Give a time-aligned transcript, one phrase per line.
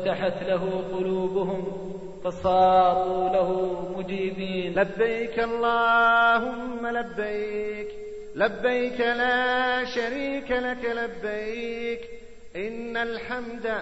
[0.00, 1.90] وتفتحت له قلوبهم
[2.24, 4.74] فصاروا له مجيبين.
[4.74, 7.88] لبيك اللهم لبيك
[8.34, 12.00] لبيك لا شريك لك لبيك.
[12.56, 13.74] إن الحمد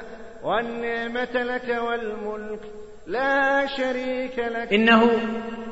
[0.45, 2.61] والنعمة لك والملك
[3.07, 4.73] لا شريك لك.
[4.73, 5.03] إنه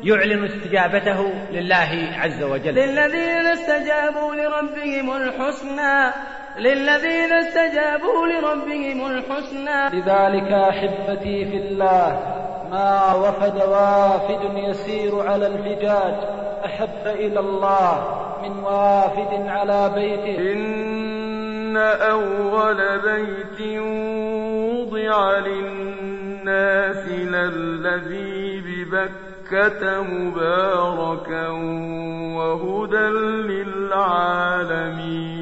[0.03, 2.75] يعلن استجابته لله عز وجل.
[2.75, 6.26] للذين استجابوا لربهم الحسنى.
[6.59, 10.01] للذين استجابوا لربهم الحسنى.
[10.01, 12.21] لذلك أحبتي في الله
[12.71, 16.15] ما وفد وافد يسير على الفجاج.
[16.65, 17.93] أحب إلى الله
[18.43, 20.53] من وافد على بيته.
[20.53, 23.61] إن أول بيت
[24.71, 31.49] وضع للناس للذي ببكة مباركا
[32.37, 33.09] وهدى
[33.53, 35.36] للعالمين.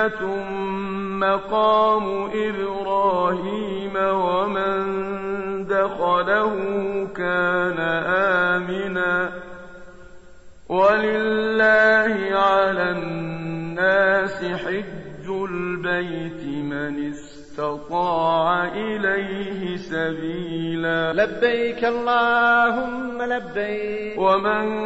[0.00, 0.22] بينات
[1.20, 6.54] مقام إبراهيم ومن دخله
[7.16, 7.78] كان
[8.58, 9.32] آمنا
[10.68, 17.29] ولله على الناس حج البيت من استطاع
[18.74, 21.12] إليه سبيلا.
[21.12, 24.18] لبيك اللهم لبيك.
[24.18, 24.80] ومن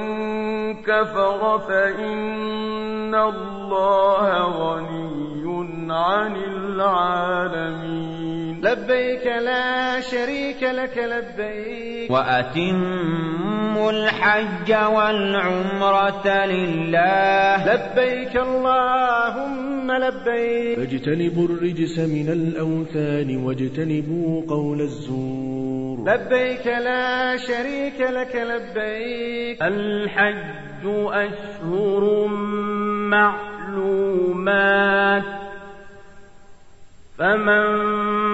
[0.83, 5.44] كفر فإن الله غني.
[5.91, 8.61] عن العالمين.
[8.65, 12.11] لبيك لا شريك لك لبيك.
[12.11, 17.75] وأتموا الحج والعمرة لله.
[17.75, 20.79] لبيك اللهم لبيك.
[20.79, 26.11] فاجتنبوا الرجس من الأوثان واجتنبوا قول الزور.
[26.11, 29.63] لبيك لا شريك لك لبيك.
[29.63, 32.27] الحج أشهر
[33.11, 35.44] معلومات.
[37.19, 37.65] فمن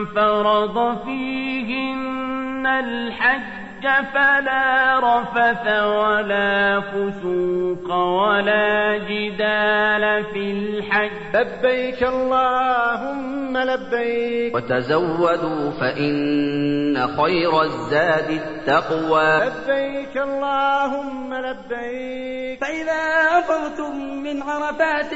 [0.07, 15.71] فرض فيهن الحج فلا رفث ولا فسوق ولا جدال في الحج لبيك اللهم لبيك وتزودوا
[15.81, 23.03] فإن خير الزاد التقوى لبيك اللهم لبيك فإذا
[23.39, 25.15] أفضتم من عرفات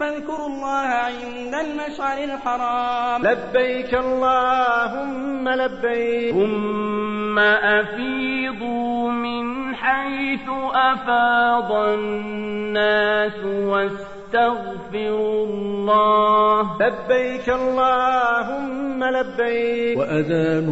[0.00, 7.38] فاذكروا الله عند المشعر الحرام لبيك اللهم لبيك ثم
[8.04, 13.44] أفيضوا من حيث أفاض الناس
[14.34, 16.78] واستغفروا الله.
[16.80, 19.98] لبيك اللهم لبيك.
[19.98, 20.66] وأذان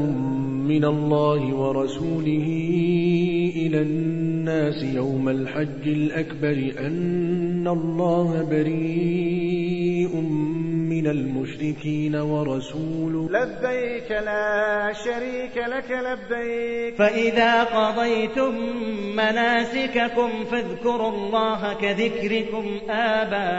[0.69, 2.49] من الله ورسوله
[3.57, 10.17] إلى الناس يوم الحج الأكبر أن الله بريء
[10.89, 13.29] من المشركين ورسوله.
[13.31, 16.95] لبيك لا شريك لك لبيك.
[16.95, 18.55] فإذا قضيتم
[19.17, 23.52] مناسككم فاذكروا الله كذكركم آباءكم.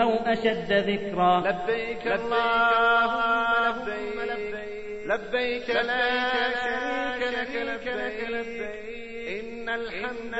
[0.00, 1.40] أو أشد ذكرا.
[1.40, 3.84] لبيك اللهم
[4.20, 4.66] لبيك
[5.06, 8.86] لبيك لا شريك لك لبيك.
[9.28, 10.34] إن الحمد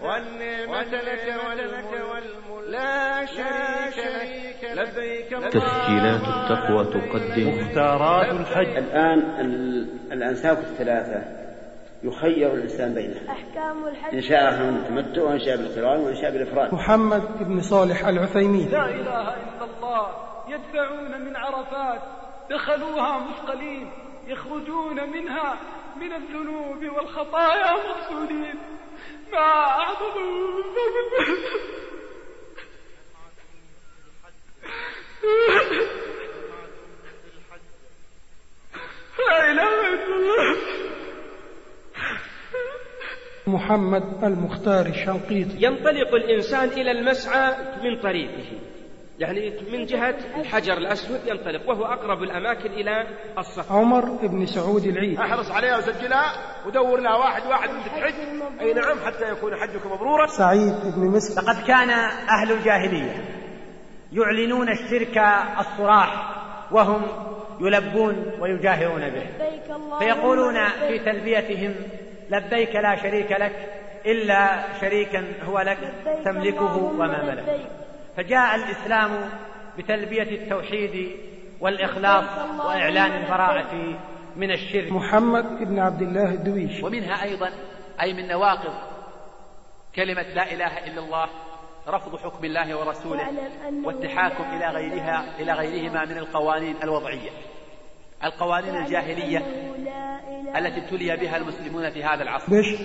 [0.00, 4.78] والنعمة لك والملك لا شريك لك.
[4.78, 7.48] لبيك تسجيلات التقوى تقدم.
[7.48, 8.76] مختارات الحج.
[8.76, 11.47] الآن ال- الأنساك الثلاثة.
[12.02, 14.14] يخير الإنسان بينها أحكام الحج.
[14.14, 16.74] إن شاء التمتع وإن شاء بالقران وإن شاء بالإفراد.
[16.74, 18.68] محمد بن صالح العثيمين.
[18.68, 20.10] لا إله إلا الله.
[20.48, 22.00] يدفعون من عرفات.
[22.50, 23.90] دخلوها مثقلين.
[24.26, 25.58] يخرجون منها
[26.00, 28.54] من الذنوب والخطايا مغسولين
[29.32, 30.18] ما أعظم
[39.18, 40.08] لا إله إلا
[43.46, 45.56] محمد المختار الشنقيطي.
[45.58, 48.44] ينطلق الإنسان إلى المسعى من طريقه.
[49.18, 53.06] يعني من جهة الحجر الأسود ينطلق وهو أقرب الأماكن إلى
[53.38, 55.20] الصف عمر بن سعود العيد.
[55.20, 56.32] أحرص عليها وسجلها
[56.66, 58.14] ودور لها واحد واحد من تحج.
[58.60, 60.26] أي نعم حتى يكون حجك مبرورا.
[60.26, 61.44] سعيد بن مسلم.
[61.44, 61.90] لقد كان
[62.28, 63.24] أهل الجاهلية
[64.12, 65.18] يعلنون الشرك
[65.58, 66.34] الصراح
[66.72, 67.02] وهم
[67.60, 69.26] يلبون ويجاهرون به.
[69.98, 71.74] فيقولون في تلبيتهم
[72.30, 73.52] لبيك لا شريك لك
[74.06, 75.78] إلا شريكا هو لك
[76.24, 77.60] تملكه وما ملك.
[78.16, 79.10] فجاء الإسلام
[79.78, 81.10] بتلبية التوحيد
[81.60, 82.24] والإخلاص
[82.66, 83.98] وإعلان البراءة
[84.36, 84.92] من الشرك.
[84.92, 87.50] محمد بن عبد الله الدويش ومنها أيضا
[88.02, 88.74] أي من نواقض
[89.96, 91.28] كلمة لا إله إلا الله
[91.88, 93.28] رفض حكم الله ورسوله
[93.84, 97.30] والتحاكم إلى غيرها إلى غيرهما من القوانين الوضعية.
[98.24, 99.38] القوانين الجاهلية
[100.56, 102.46] التي ابتلي بها المسلمون في هذا العصر.
[102.52, 102.78] بشر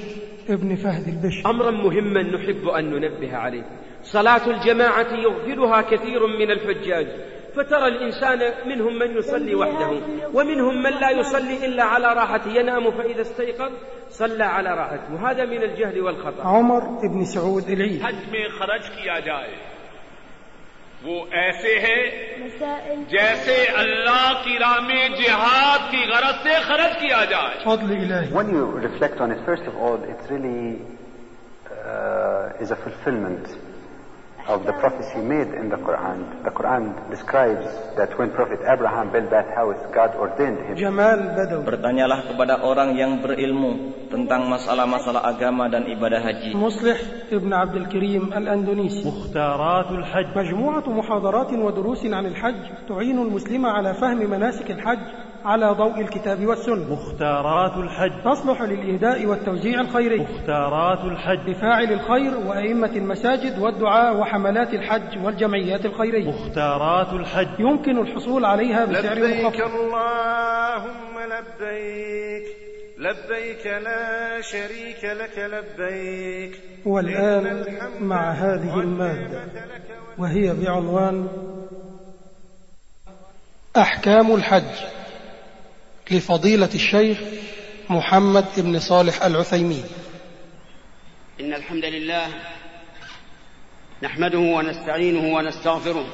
[0.50, 3.64] ابن فهد البشر أمرا مهما نحب أن ننبه عليه.
[4.04, 7.08] صلاة الجماعة يغفلها كثير من الحجاج.
[7.57, 9.91] فترى الإنسان منهم من يصلي وحده
[10.35, 13.73] ومنهم من لا يصلي إلا على راحته ينام فإذا استيقظ
[14.11, 19.19] صلى على راحته هذا من الجهل والخطأ عمر بن سعود العيد हज में खर्च किया
[19.19, 19.79] जाए
[21.05, 21.99] वो ऐसे है
[23.11, 28.51] जैसे अल्लाह की राह में जिहाद की गरज से खर्च किया जाए فضل إلهي When
[28.51, 30.81] you reflect on it, first of all, it really
[31.71, 33.47] uh, is a fulfillment
[34.48, 36.44] of the prophecy made in the Quran.
[36.44, 40.76] The Quran describes that when Prophet Abraham built that house, God ordained him.
[40.76, 46.54] جمال بدوي Bertanyalah kepada orang yang berilmu tentang masalah-masalah agama dan ibadah haji.
[46.60, 46.98] مصلح
[47.32, 54.30] ابن عبد الكريم الأندونيسي مختارات الحج مجموعة محاضرات ودروس عن الحج تعين المسلم على فهم
[54.30, 55.00] مناسك الحج
[55.46, 56.94] على ضوء الكتاب والسنة.
[56.94, 58.12] مختارات الحج.
[58.32, 60.20] تصلح للإهداء والتوزيع الخيري.
[60.20, 61.50] مختارات الحج.
[61.50, 67.60] لفاعل الخير وأئمة المساجد والدعاء وحملات الحج والجمعيات الخيرية مختارات الحج.
[67.60, 69.62] يمكن الحصول عليها بسعر لبيك مخفض.
[69.62, 72.44] اللهم لبيك.
[72.98, 76.60] لبيك لا شريك لك لبيك.
[76.86, 77.66] والآن
[78.02, 79.42] مع هذه المادة.
[80.18, 81.28] وهي بعنوان
[83.78, 85.03] أحكام الحج.
[86.12, 87.18] لفضيلة الشيخ
[87.90, 89.84] محمد بن صالح العثيمين.
[91.40, 92.28] إن الحمد لله
[94.04, 96.06] نحمده ونستعينه ونستغفره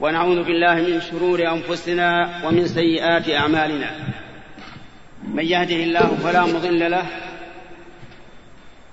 [0.00, 3.90] ونعوذ بالله من شرور أنفسنا ومن سيئات أعمالنا.
[5.24, 7.06] من يهده الله فلا مضل له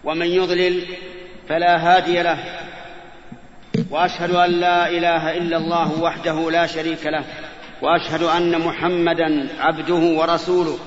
[0.03, 0.85] ومن يضلل
[1.49, 2.43] فلا هادي له.
[3.89, 7.25] وأشهد أن لا إله إلا الله وحده لا شريك له.
[7.81, 10.77] وأشهد أن محمدا عبده ورسوله.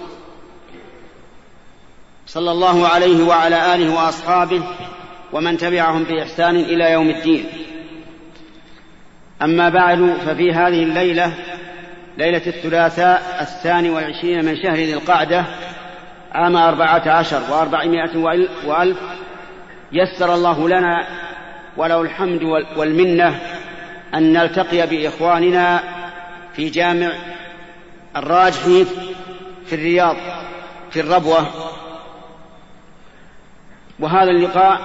[2.27, 4.63] صلى الله عليه وعلى آله وأصحابه
[5.33, 7.47] ومن تبعهم بإحسان إلى يوم الدين.
[9.43, 11.35] أما بعد ففي هذه الليلة
[12.19, 15.45] ليلة الثلاثاء الثاني والعشرين من شهر ذي القعدة
[16.33, 18.17] عام أربعة عشر وأربعمائة
[18.67, 18.99] وألف
[19.93, 21.07] يسر الله لنا
[21.77, 22.43] وله الحمد
[22.77, 23.41] والمنة
[24.15, 25.81] أن نلتقي بإخواننا
[26.61, 27.13] في جامع
[28.17, 28.85] الراجحي
[29.67, 30.17] في الرياض
[30.91, 31.47] في الربوة.
[34.01, 34.81] وهذا اللقاء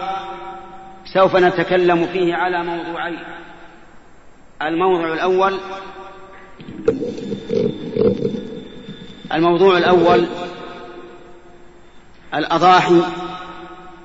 [1.06, 3.20] سوف نتكلم فيه على موضوعين.
[4.62, 5.60] الموضوع الأول
[9.34, 10.26] الموضوع الأول
[12.34, 13.02] الأضاحي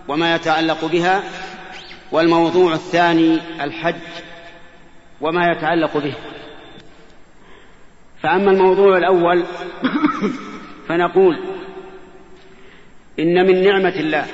[0.09, 1.23] وما يتعلق بها
[2.13, 4.01] والموضوع الثاني الحج
[5.21, 6.15] وما يتعلق به.
[8.23, 9.45] فأما الموضوع الأول
[10.89, 11.39] فنقول
[13.19, 14.27] إن من نعمة الله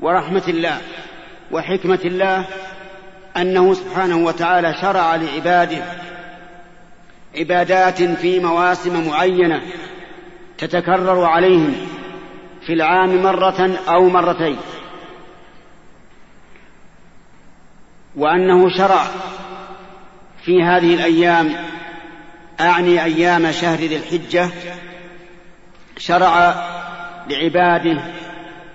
[0.00, 0.78] ورحمة الله
[1.50, 2.44] وحكمة الله
[3.36, 5.84] أنه سبحانه وتعالى شرع لعباده
[7.36, 9.62] عبادات في مواسم معينة
[10.58, 11.74] تتكرر عليهم
[12.66, 14.56] في العام مرة أو مرتين.
[18.16, 19.04] وأنه شرع
[20.44, 21.52] في هذه الأيام
[22.60, 24.50] أعني أيام شهر ذي الحجة
[25.98, 26.54] شرع
[27.30, 28.02] لعباده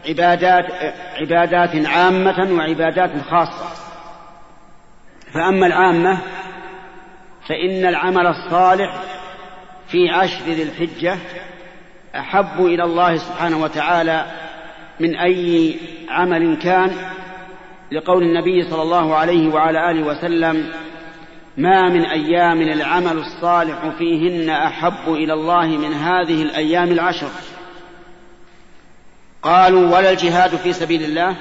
[0.07, 0.65] عبادات
[1.15, 3.83] عبادات عامة وعبادات خاصة.
[5.33, 6.17] فأما العامة
[7.47, 9.03] فإن العمل الصالح
[9.87, 11.17] في عشر ذي الحجة
[12.15, 14.25] أحب إلى الله سبحانه وتعالى
[14.99, 15.75] من أي
[16.09, 16.91] عمل كان
[17.91, 20.71] لقول النبي صلى الله عليه وعلى آله وسلم
[21.57, 27.29] ما من أيام العمل الصالح فيهن أحب إلى الله من هذه الأيام العشر.
[29.41, 31.36] قالوا ولا الجهاد في سبيل الله.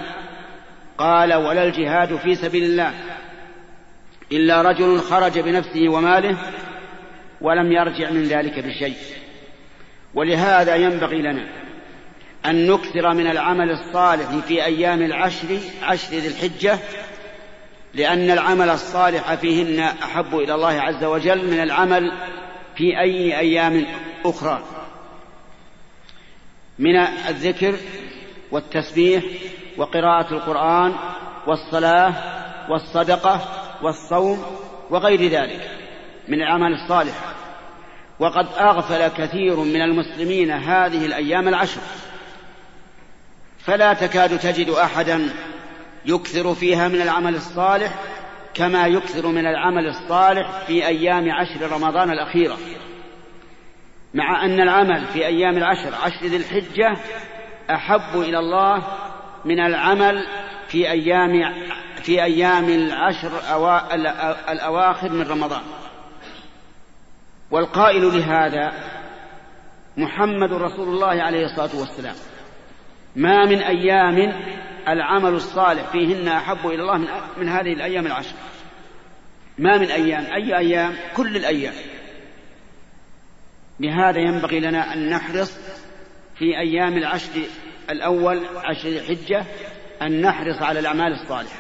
[0.99, 2.93] قال ولا الجهاد في سبيل الله.
[4.33, 6.39] إلا رجل خرج بنفسه وماله
[7.41, 8.97] ولم يرجع من ذلك بشيء.
[10.15, 11.47] ولهذا ينبغي لنا
[12.47, 16.79] أن نكثر من العمل الصالح في أيام العشر عشر ذي الحجة
[17.95, 22.13] لأن العمل الصالح فيهن أحب إلى الله عز وجل من العمل
[22.77, 23.87] في أي أيام
[24.25, 24.63] أخرى.
[26.79, 26.97] من
[27.29, 27.75] الذكر
[28.51, 29.25] والتسبيح
[29.77, 30.95] وقراءة القرآن
[31.47, 32.15] والصلاة
[32.71, 33.41] والصدقة
[33.83, 34.45] والصوم
[34.91, 35.71] وغير ذلك
[36.29, 37.15] من العمل الصالح.
[38.19, 41.81] وقد أغفل كثير من المسلمين هذه الأيام العشر.
[43.59, 45.29] فلا تكاد تجد أحدا
[46.07, 47.95] يكثر فيها من العمل الصالح
[48.55, 52.59] كما يكثر من العمل الصالح في أيام عشر رمضان الأخيرة.
[54.15, 56.97] مع أن العمل في أيام العشر عشر ذي الحجة
[57.71, 58.83] أحب إلى الله
[59.45, 60.27] من العمل
[60.69, 61.33] في أيام
[62.03, 63.31] في أيام العشر
[64.49, 65.63] الأواخر من رمضان.
[67.51, 68.73] والقائل لهذا
[69.97, 72.15] محمد رسول الله عليه الصلاة والسلام
[73.17, 74.33] ما من أيام
[74.89, 76.99] العمل الصالح فيهن أحب إلى الله
[77.37, 78.35] من, هذه الأيام العشر.
[79.59, 81.75] ما من أيام أي أيام؟ كل الأيام.
[83.81, 85.59] لهذا ينبغي لنا أن نحرص
[86.39, 87.41] في أيام العشر
[87.91, 89.45] الأول عشر الحجة
[90.03, 91.59] أن نحرص على الأعمال الصالحة.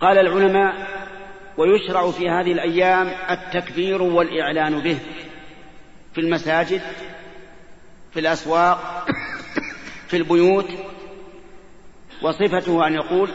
[0.00, 0.86] قال العلماء
[1.58, 4.98] ويشرع في هذه الأيام التكبير والإعلان به
[6.14, 6.82] في المساجد
[8.12, 9.06] في الأسواق
[10.08, 10.70] في البيوت
[12.22, 13.30] وصفته أن يقول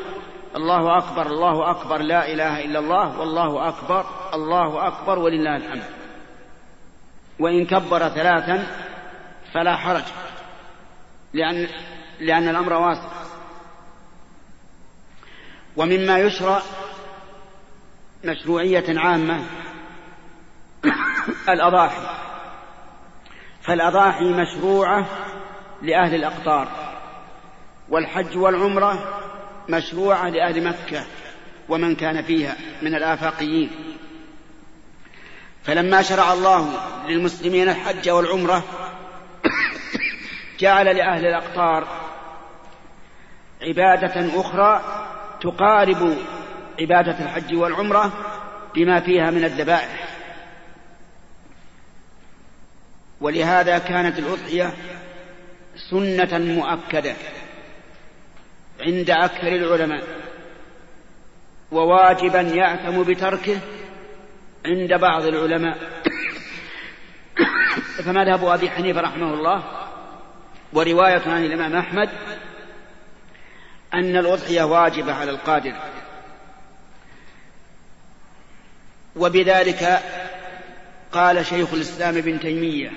[0.56, 5.84] الله أكبر الله أكبر لا إله إلا الله والله أكبر الله أكبر ولله الحمد.
[7.40, 8.68] وإن كبر ثلاثا
[9.54, 10.04] فلا حرج
[11.34, 11.68] لأن
[12.20, 13.10] لأن الأمر واسع.
[15.78, 16.62] ومما يشرع
[18.24, 19.44] مشروعية عامة
[21.54, 22.08] الأضاحي.
[23.62, 25.06] فالأضاحي مشروعة
[25.82, 26.83] لأهل الأقطار.
[27.90, 29.22] والحج والعمرة
[29.70, 31.06] مشروعة لأهل مكة
[31.70, 33.70] ومن كان فيها من الآفاقيين.
[35.63, 36.74] فلما شرع الله
[37.08, 38.63] للمسلمين الحج والعمرة
[40.60, 41.88] جعل لأهل الأقطار
[43.62, 44.82] عبادة أخرى
[45.42, 46.18] تقارب
[46.80, 48.12] عبادة الحج والعمرة
[48.75, 50.10] بما فيها من الذبائح.
[53.22, 54.74] ولهذا كانت الأضحية
[55.90, 57.16] سنة مؤكدة.
[58.86, 60.04] عند أكثر العلماء
[61.72, 63.60] وواجبا يأثم بتركه
[64.66, 65.78] عند بعض العلماء.
[68.06, 69.63] فمذهب أبي حنيفة رحمه الله
[70.74, 72.10] ورواية عن الإمام أحمد
[73.94, 75.74] أن الأضحية واجبة على القادر.
[79.16, 80.02] وبذلك
[81.12, 82.92] قال شيخ الإسلام ابن تيمية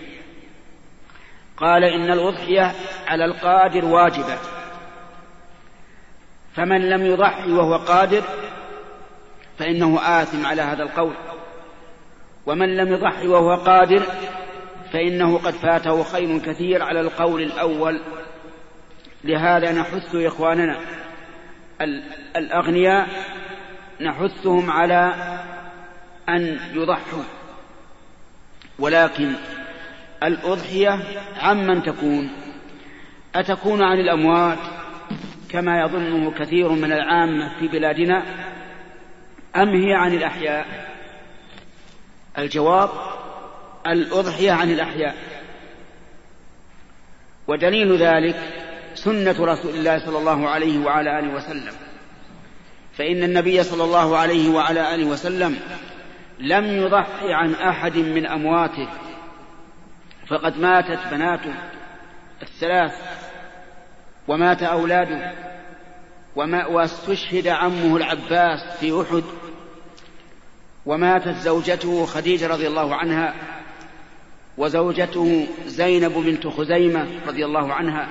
[1.57, 2.75] قال إن الأضحية
[3.07, 4.56] على القادر واجبة.
[6.57, 8.23] فمن لم يضحي وهو قادر
[9.59, 11.15] فإنه آثم على هذا القول.
[12.47, 14.03] ومن لم يضحي وهو قادر
[14.93, 18.01] فإنه قد فاته خير كثير على القول الأول.
[19.25, 20.77] لهذا نحث إخواننا
[22.37, 23.09] الأغنياء
[24.01, 25.15] نحثهم على
[26.29, 27.23] أن يضحوا.
[28.79, 29.33] ولكن
[30.23, 30.99] الأضحية
[31.41, 32.31] عمن تكون؟
[33.35, 34.59] أتكون عن الأموات؟
[35.51, 38.23] كما يظنه كثير من العامة في بلادنا
[39.57, 40.67] أم هي عن الأحياء؟
[42.39, 42.91] الجواب
[43.87, 45.15] الأضحية عن الأحياء.
[47.49, 48.37] ودليل ذلك
[48.95, 51.73] سنة رسول الله صلى الله عليه وعلى آله وسلم.
[52.99, 55.59] فإن النبي صلى الله عليه وعلى آله وسلم
[56.39, 58.89] لم يضحي عن أحد من أمواته
[60.27, 61.55] فقد ماتت بناته
[62.43, 62.93] الثلاث.
[64.29, 65.33] ومات أولاده.
[66.37, 69.23] وما واستشهد عمه العباس في أحد.
[70.87, 73.35] وماتت زوجته خديجة رضي الله عنها.
[74.59, 78.09] وزوجته زينب بنت خزيمة رضي الله عنها.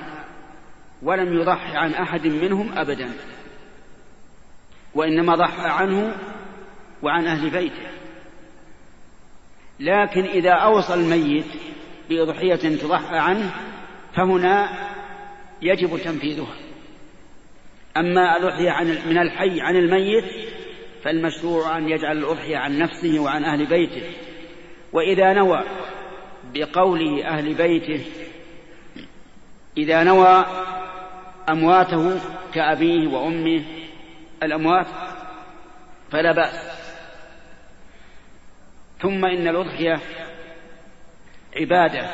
[1.02, 3.10] ولم يضحي عن أحد منهم أبدا.
[4.94, 6.14] وإنما ضحى عنه
[7.02, 7.86] وعن أهل بيته.
[9.80, 11.46] لكن إذا أوصى الميت
[12.08, 13.50] بأضحية تضحى عنه
[14.14, 14.68] فهنا
[15.62, 16.56] يجب تنفيذها.
[17.96, 20.24] أما الأضحية عن من الحي عن الميت
[21.04, 24.02] فالمشروع أن يجعل الأضحية عن نفسه وعن أهل بيته.
[24.92, 25.64] وإذا نوى
[26.54, 28.04] بقوله أهل بيته
[29.76, 30.46] إذا نوى
[31.48, 32.20] أمواته
[32.54, 33.62] كأبيه وأمه
[34.42, 34.86] الأموات
[36.10, 36.86] فلا بأس.
[39.00, 40.00] ثم إن الأضحية
[41.56, 42.10] عبادة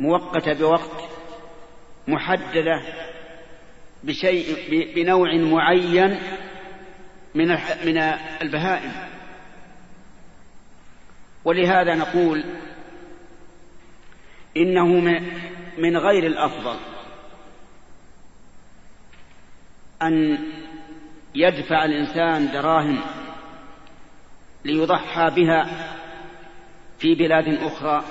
[0.00, 1.17] مؤقتة بوقت
[2.08, 2.82] محددة
[4.04, 6.20] بشيء بنوع معين
[7.34, 7.48] من
[7.84, 7.98] من
[8.42, 8.92] البهائم.
[11.44, 12.44] ولهذا نقول
[14.56, 14.86] إنه
[15.78, 16.76] من غير الأفضل
[20.02, 20.38] أن
[21.34, 23.00] يدفع الإنسان دراهم
[24.64, 25.94] ليضحى بها
[26.98, 28.04] في بلاد أخرى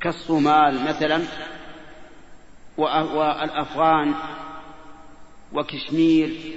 [0.00, 1.22] كالصومال مثلا.
[2.76, 4.14] والأفغان
[5.52, 6.56] وكشمير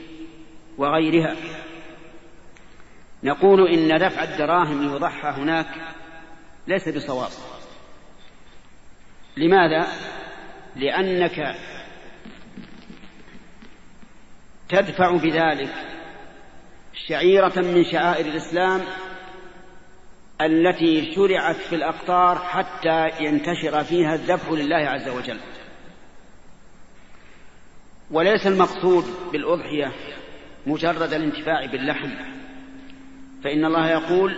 [0.77, 1.35] وغيرها.
[3.23, 5.67] نقول إن دفع الدراهم ليضحى هناك
[6.67, 7.31] ليس بصواب.
[9.37, 9.87] لماذا؟
[10.75, 11.55] لأنك
[14.69, 15.73] تدفع بذلك
[17.07, 18.81] شعيرة من شعائر الإسلام
[20.41, 25.39] التي شرعت في الأقطار حتى ينتشر فيها الذبح لله عز وجل.
[28.11, 29.91] وليس المقصود بالأضحية
[30.67, 32.09] مجرد الانتفاع باللحم
[33.43, 34.35] فإن الله يقول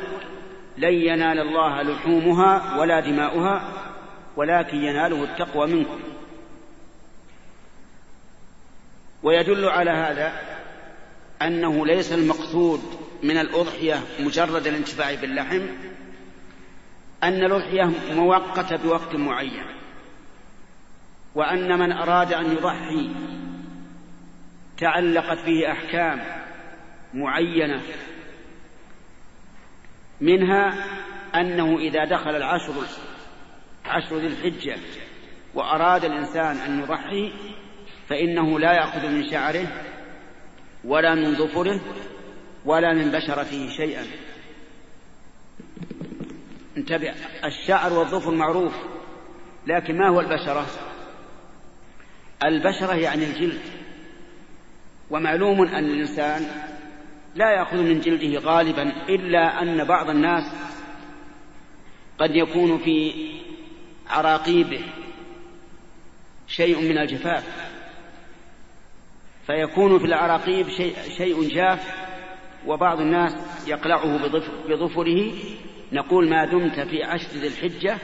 [0.78, 3.74] لن ينال الله لحومها ولا دماؤها
[4.38, 6.00] ولكن يناله التقوى منكم.
[9.24, 10.32] ويدل على هذا
[11.42, 12.82] أنه ليس المقصود
[13.24, 15.62] من الأضحية مجرد الانتفاع باللحم
[17.24, 19.66] أن الأضحية مؤقتة بوقت معين
[21.36, 23.10] وأن من أراد أن يضحي
[24.78, 26.22] تعلقت به أحكام
[27.14, 27.82] معينة
[30.22, 30.74] منها
[31.36, 32.74] أنه إذا دخل العشر
[33.86, 34.78] عشر ذي الحجة
[35.54, 37.34] وأراد الإنسان أن يضحي
[38.10, 39.68] فإنه لا يأخذ من شعره
[40.84, 41.82] ولا من ظفره
[42.66, 44.04] ولا من بشرته شيئا.
[46.78, 47.14] انتبه
[47.46, 48.74] الشعر والظفر معروف
[49.68, 50.66] لكن ما هو البشرة؟
[52.44, 53.77] البشرة يعني الجلد.
[55.10, 56.46] ومعلوم أن الإنسان
[57.36, 60.44] لا يأخذ من جلده غالبا إلا أن بعض الناس
[62.20, 63.14] قد يكون في
[64.10, 64.82] عراقيبه
[66.48, 67.44] شيء من الجفاف.
[69.48, 72.08] فيكون في العراقيب شيء, شيء جاف
[72.68, 73.36] وبعض الناس
[73.68, 74.18] يقلعه
[74.70, 75.32] بظفره.
[75.92, 77.98] نقول ما دمت في عشر ذي الحجة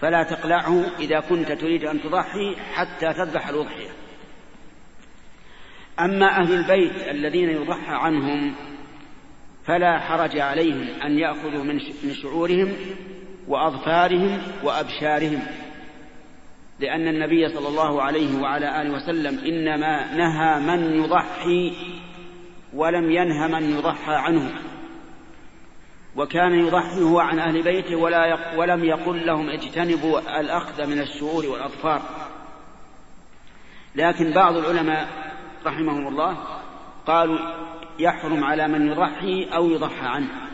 [0.00, 3.97] فلا تقلعه إذا كنت تريد أن تضحي حتى تذبح الأضحية.
[6.00, 8.54] أما أهل البيت الذين يضحى عنهم
[9.66, 11.64] فلا حرج عليهم أن يأخذوا
[12.02, 12.72] من شعورهم
[13.48, 15.42] وأظفارهم وأبشارهم
[16.80, 21.72] لأن النبي صلى الله عليه وعلى آله وسلم إنما نهى من يضحي
[22.74, 24.50] ولم ينه من يضحى عنه.
[26.16, 32.02] وكان يضحي هو عن أهل بيته ولا ولم يقل لهم اجتنبوا الأخذ من الشعور والأظفار.
[33.94, 35.27] لكن بعض العلماء
[35.66, 36.60] رحمهم الله
[37.06, 37.38] قالوا
[37.98, 40.48] يحرم على من يضحي أو يضحى عنه.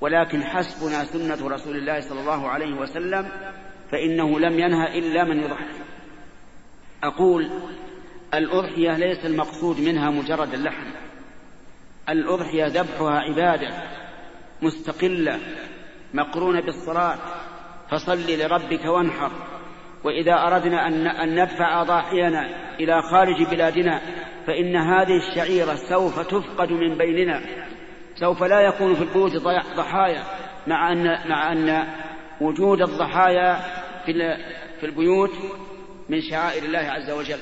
[0.00, 3.28] ولكن حسبنا سنة رسول الله صلى الله عليه وسلم
[3.90, 5.64] فإنه لم ينهى إلا من يضحي.
[7.02, 7.50] أقول
[8.34, 10.90] الأضحية ليس المقصود منها مجرد اللحم
[12.08, 13.68] الأضحية ذبحها عبادة
[14.62, 15.40] مستقلة
[16.14, 17.18] مقرونة بالصلاة
[17.90, 19.53] فصل لربك وانحر.
[20.04, 20.88] وإذا أردنا
[21.22, 22.48] أن ندفع ضاحينا
[22.80, 24.00] إلى خارج بلادنا
[24.46, 27.40] فإن هذه الشعيرة سوف تفقد من بيننا.
[28.14, 29.36] سوف لا يكون في البيوت
[29.76, 30.22] ضحايا
[30.66, 31.86] مع أن مع أن
[32.40, 33.60] وجود الضحايا
[34.06, 34.12] في
[34.80, 35.30] في البيوت
[36.08, 37.38] من شعائر الله عز وجل.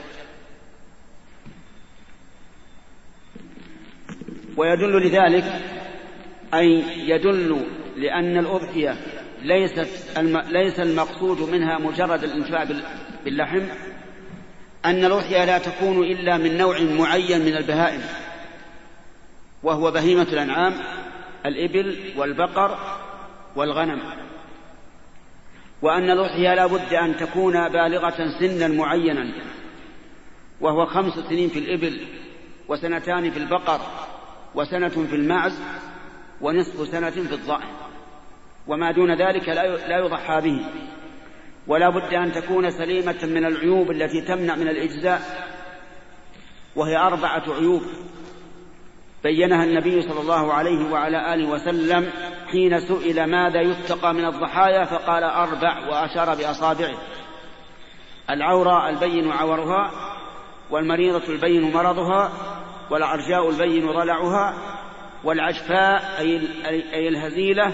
[4.57, 5.45] ويدل لذلك
[6.55, 8.97] أي يدل لأن الأضحية
[9.43, 9.89] ليست.
[10.51, 12.67] ليس المقصود منها مجرد الانتفاع
[13.25, 13.63] باللحم
[14.85, 18.03] أن الأضحية لا تكون إلا من نوع معين من البهائم
[19.63, 20.75] وهو بهيمة الأنعام
[21.47, 22.79] الإبل والبقر
[23.57, 24.03] والغنم
[25.83, 29.33] وأن الأضحية لا بد أن تكون بالغة سنا معينا
[30.61, 32.07] وهو خمس سنين في الإبل
[32.69, 33.81] وسنتان في البقر
[34.55, 35.59] وسنة في المعز
[36.41, 37.82] ونصف سنة في الضأن
[38.67, 39.49] وما دون ذلك
[39.89, 40.67] لا يضحى به.
[41.67, 45.21] ولا بد أن تكون سليمة من العيوب التي تمنع من الإجزاء
[46.77, 47.83] وهي أربعة عيوب
[49.25, 52.11] بينها النبي صلى الله عليه وعلى آله وسلم
[52.47, 56.99] حين سئل ماذا يتقى من الضحايا فقال أربع وأشار بأصابعه.
[58.31, 59.91] العورة البين عورها
[60.71, 62.33] والمريضة البين مرضها
[62.91, 64.55] والعرجاء البين ضلعها
[65.25, 66.21] والعجفاء
[66.95, 67.73] أي الهزيلة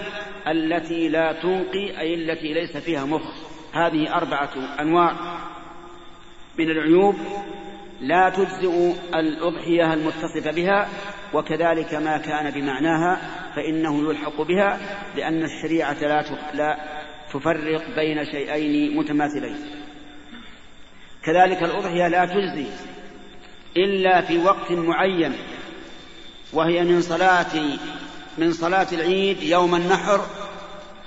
[0.51, 3.21] التي لا تنقي أي التي ليس فيها مخ.
[3.73, 5.39] هذه أربعة أنواع
[6.59, 7.15] من العيوب
[8.01, 10.89] لا تجزئ الأضحية المتصفة بها
[11.33, 13.21] وكذلك ما كان بمعناها
[13.55, 14.79] فإنه يلحق بها
[15.15, 16.77] لأن الشريعة لا لا
[17.33, 19.57] تفرق بين شيئين متماثلين.
[21.23, 22.67] كذلك الأضحية لا تجزي
[23.77, 25.33] إلا في وقت معين
[26.53, 27.77] وهي من صلاة
[28.37, 30.25] من صلاة العيد يوم النحر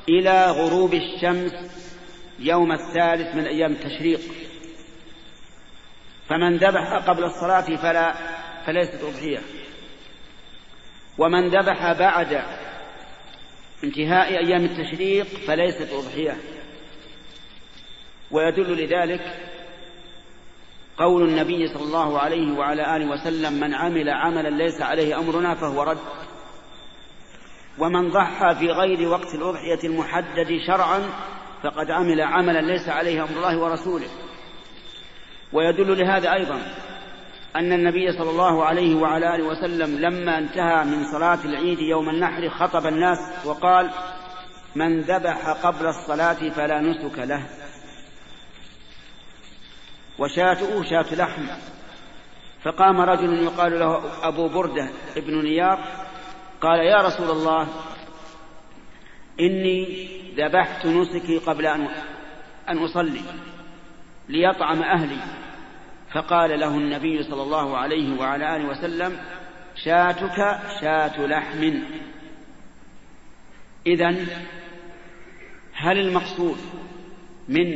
[0.09, 1.53] إلى غروب الشمس
[2.39, 4.21] يوم الثالث من أيام التشريق.
[6.29, 8.15] فمن ذبح قبل الصلاة فلا
[8.67, 9.41] فليست أضحية.
[11.19, 12.43] ومن ذبح بعد
[13.85, 16.37] انتهاء أيام التشريق فليست أضحية.
[18.31, 19.53] ويدل لذلك
[20.97, 25.83] قول النبي صلى الله عليه وعلى آله وسلم من عمل عملا ليس عليه أمرنا فهو
[25.83, 25.99] رد.
[27.79, 31.03] ومن ضحى في غير وقت الأضحية المحدد شرعا
[31.63, 34.09] فقد عمل عملا ليس عليه أمر الله ورسوله.
[35.53, 36.63] ويدل لهذا أيضا
[37.57, 42.49] أن النبي صلى الله عليه وعلى آله وسلم لما انتهى من صلاة العيد يوم النحر
[42.49, 43.91] خطب الناس وقال
[44.77, 47.43] من ذبح قبل الصلاة فلا نسك له.
[50.19, 51.47] وشاته شاة لحم.
[52.65, 55.79] فقام رجل يقال له أبو بردة ابن نيار
[56.63, 57.69] قال يا رسول الله
[59.41, 61.89] إني ذبحت نسكي قبل أن
[62.69, 63.21] أن أصلي
[64.29, 65.19] ليطعم أهلي.
[66.13, 69.19] فقال له النبي صلى الله عليه وعلى آله وسلم
[69.85, 70.37] شاتك
[70.81, 71.83] شاة لحم.
[73.87, 74.17] إذا
[75.75, 76.59] هل المقصود
[77.49, 77.67] من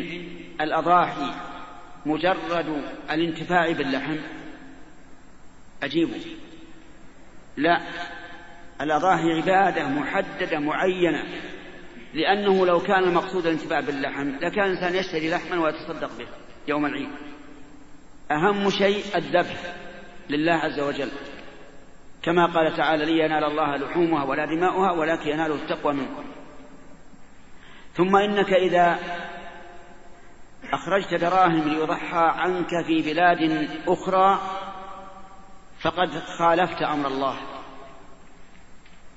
[0.61, 1.35] الأضاحي
[2.07, 4.16] مجرد الانتفاع باللحم؟
[5.83, 6.11] أجيب
[7.57, 7.81] لا.
[8.81, 11.25] الأضاحي عبادة محددة معينة.
[12.15, 16.27] لأنه لو كان المقصود الانتفاع باللحم لكان الإنسان يشتري لحما ويتصدق به
[16.69, 17.11] يوم العيد.
[18.31, 19.57] أهم شيء الذبح
[20.31, 21.11] لله عز وجل.
[22.23, 26.25] كما قال تعالى لي ينال الله لحومها ولا دماؤها ولكن يناله التقوى منكم
[27.95, 28.99] ثم إنك إذا
[30.73, 34.41] أخرجت دراهم ليضحى عنك في بلاد أخرى
[35.81, 37.56] فقد خالفت أمر الله.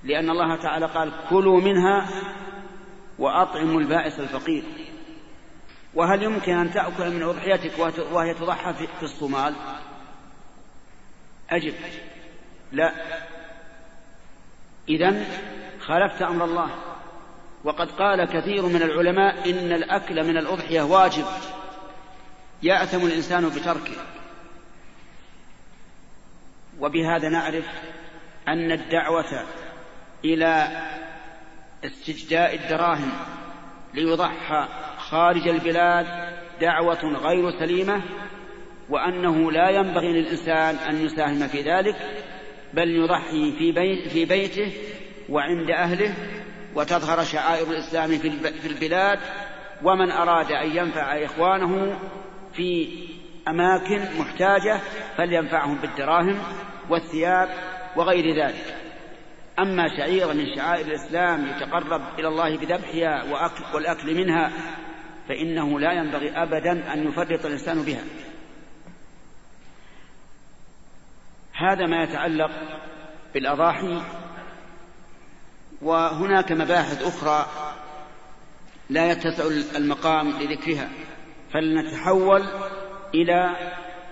[0.04, 2.10] لأن الله تعالى قال كلوا منها
[3.20, 4.64] وأطعموا البائس الفقير.
[5.94, 7.80] وهل يمكن أن تأكل من أضحيتك
[8.12, 9.56] وهي تضحى في الصومال؟
[11.50, 11.74] أجب.
[12.72, 12.94] لا.
[14.90, 15.26] إذا
[15.80, 16.70] خالفت أمر الله.
[17.64, 21.26] وقد قال كثير من العلماء إن الأكل من الأضحية واجب.
[22.64, 23.96] يأثم الإنسان بتركه.
[26.80, 27.66] وبهذا نعرف
[28.48, 29.46] أن الدعوة
[30.26, 30.68] إلى
[31.86, 33.12] استجداء الدراهم
[33.94, 36.06] ليضحى خارج البلاد
[36.62, 38.02] دعوة غير سليمة
[38.90, 41.96] وأنه لا ينبغي للإنسان أن يساهم في ذلك
[42.74, 44.74] بل يضحي في, بيت في بيته
[45.30, 46.14] وعند أهله
[46.76, 48.10] وتظهر شعائر الإسلام
[48.62, 49.20] في البلاد
[49.84, 52.00] ومن أراد أن ينفع إخوانه
[52.54, 52.88] في
[53.48, 54.80] أماكن محتاجة
[55.18, 56.40] فلينفعهم بالدراهم
[56.90, 57.50] والثياب
[57.96, 58.79] وغير ذلك.
[59.60, 64.52] أما شعيرة من شعائر الإسلام يتقرب إلى الله بذبحها وأكل والأكل منها
[65.28, 68.04] فإنه لا ينبغي أبدا أن يفرط الإنسان بها.
[71.54, 72.52] هذا ما يتعلق
[73.34, 74.02] بالأضاحي
[75.82, 77.48] وهناك مباحث أخرى
[78.90, 79.44] لا يتسع
[79.78, 80.90] المقام لذكرها.
[81.54, 82.44] فلنتحول
[83.14, 83.56] إلى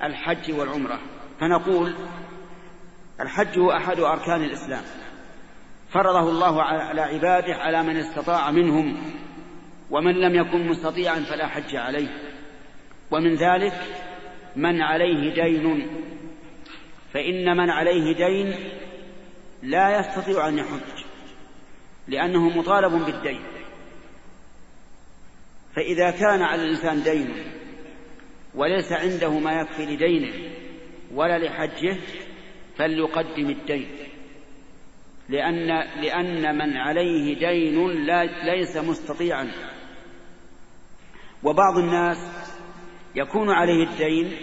[0.04, 1.00] الحج والعمرة.
[1.40, 1.96] فنقول
[3.22, 4.84] الحج هو أحد أركان الإسلام.
[5.90, 8.98] فرضه الله على عباده على من استطاع منهم
[9.92, 12.10] ومن لم يكن مستطيعا فلا حج عليه.
[13.12, 13.74] ومن ذلك
[14.56, 15.88] من عليه دين.
[17.14, 18.56] فإن من عليه دين
[19.64, 21.04] لا يستطيع أن يحج
[22.08, 23.42] لأنه مطالب بالدين.
[25.76, 27.34] فإذا كان على الإنسان دين
[28.56, 30.34] وليس عنده ما يكفي لدينه
[31.14, 31.98] ولا لحجه
[32.78, 34.07] فليقدم الدين.
[35.30, 35.68] لأن
[36.02, 39.52] لأن من عليه دين لا ليس مستطيعا.
[41.44, 42.18] وبعض الناس
[43.16, 44.38] يكون عليه الدين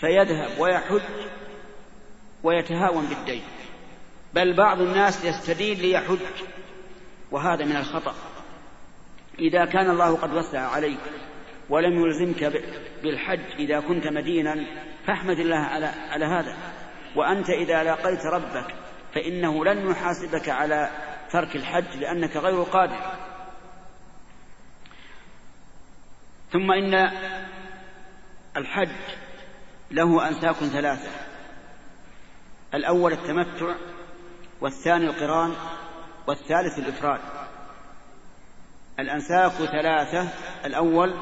[0.00, 1.00] فيذهب ويحج
[2.42, 3.42] ويتهاون بالدين.
[4.34, 6.18] بل بعض الناس يستدين ليحج
[7.30, 8.14] وهذا من الخطأ.
[9.38, 11.00] إذا كان الله قد وسع عليك
[11.70, 12.62] ولم يلزمك
[13.02, 14.66] بالحج إذا كنت مدينا
[15.06, 16.56] فاحمد الله على, على هذا.
[17.16, 18.83] وأنت إذا لاقيت ربك
[19.14, 20.90] فإنه لن يحاسبك على
[21.32, 23.16] ترك الحج لأنك غير قادر.
[26.52, 26.94] ثم إن
[28.56, 28.96] الحج
[29.90, 31.10] له أنساك ثلاثة.
[32.74, 33.74] الأول التمتع
[34.60, 35.54] والثاني القران
[36.26, 37.20] والثالث الإفراد.
[38.98, 40.28] الأنساك ثلاثة
[40.64, 41.14] الأول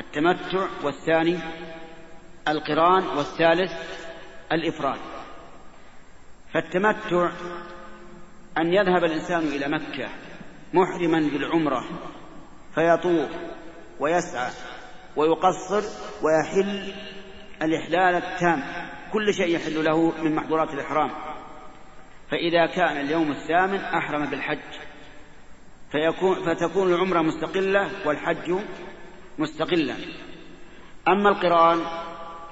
[0.00, 1.38] التمتع والثاني
[2.48, 3.72] القران والثالث
[4.52, 5.13] الإفراد.
[6.54, 7.30] فالتمتع
[8.58, 10.08] أن يذهب الإنسان إلى مكة
[10.74, 11.84] محرما بالعمرة
[12.74, 13.30] فيطوف
[14.00, 14.50] ويسعى
[15.16, 15.82] ويقصر
[16.22, 16.92] ويحل
[17.62, 18.62] الإحلال التام.
[19.12, 21.10] كل شيء يحل له من محظورات الإحرام.
[22.30, 24.58] فإذا كان اليوم الثامن أحرم بالحج.
[25.92, 28.58] فيكون فتكون العمرة مستقلة والحج
[29.38, 29.94] مستقلا
[31.08, 31.80] أما القرآن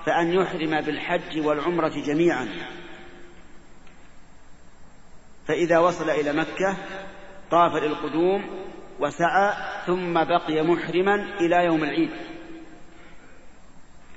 [0.07, 2.49] فأن يحرم بالحج والعمرة جميعا.
[5.47, 6.77] فإذا وصل إلى مكة
[7.51, 8.45] طاف للقدوم
[9.01, 9.53] وسعى
[9.87, 12.11] ثم بقي محرما إلى يوم العيد.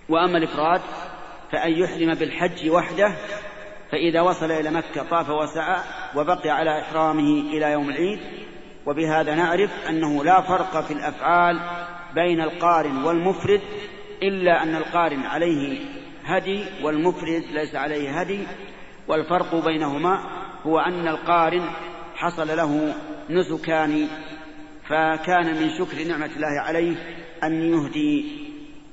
[0.09, 0.81] وأما الإفراد
[1.51, 3.15] فأن يحرم بالحج وحده
[3.91, 5.83] فإذا وصل إلى مكة طاف وسعى
[6.15, 8.19] وبقي على إحرامه إلى يوم العيد.
[8.85, 11.59] وبهذا نعرف أنه لا فرق في الأفعال
[12.15, 13.61] بين القارن والمفرد
[14.23, 15.79] إلا أن القارن عليه
[16.25, 18.47] هدي والمفرد ليس عليه هدي
[19.07, 21.69] والفرق بينهما هو أن القارن
[22.15, 22.95] حصل له
[23.29, 24.07] نسكان
[24.89, 26.95] فكان من شكر نعمة الله عليه
[27.43, 28.45] أن يهدي.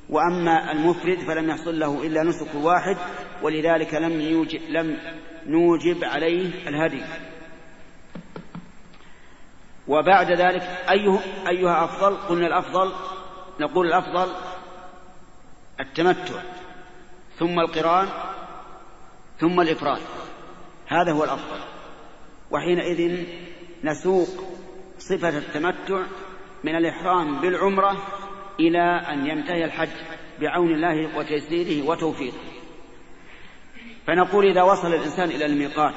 [0.09, 2.97] وأما المفرد فلم يحصل له إلا نسك واحد
[3.43, 4.99] ولذلك لم يوجب, لم
[5.47, 7.03] نوجب عليه الهدي.
[9.89, 12.93] وبعد ذلك أيه أيها أفضل قلنا الأفضل
[13.61, 14.33] نقول الأفضل
[15.81, 16.43] التمتع
[17.39, 18.09] ثم القران
[19.41, 20.01] ثم الإفراد.
[20.93, 21.61] هذا هو الأفضل.
[22.51, 23.27] وحينئذ
[23.85, 24.29] نسوق
[24.99, 26.07] صفة التمتع
[26.65, 27.97] من الإحرام بالعمرة
[28.61, 29.89] إلى أن ينتهي الحج
[30.41, 32.53] بعون الله وتيسيره وتوفيقه.
[34.07, 35.95] فنقول إذا وصل الإنسان إلى الميقات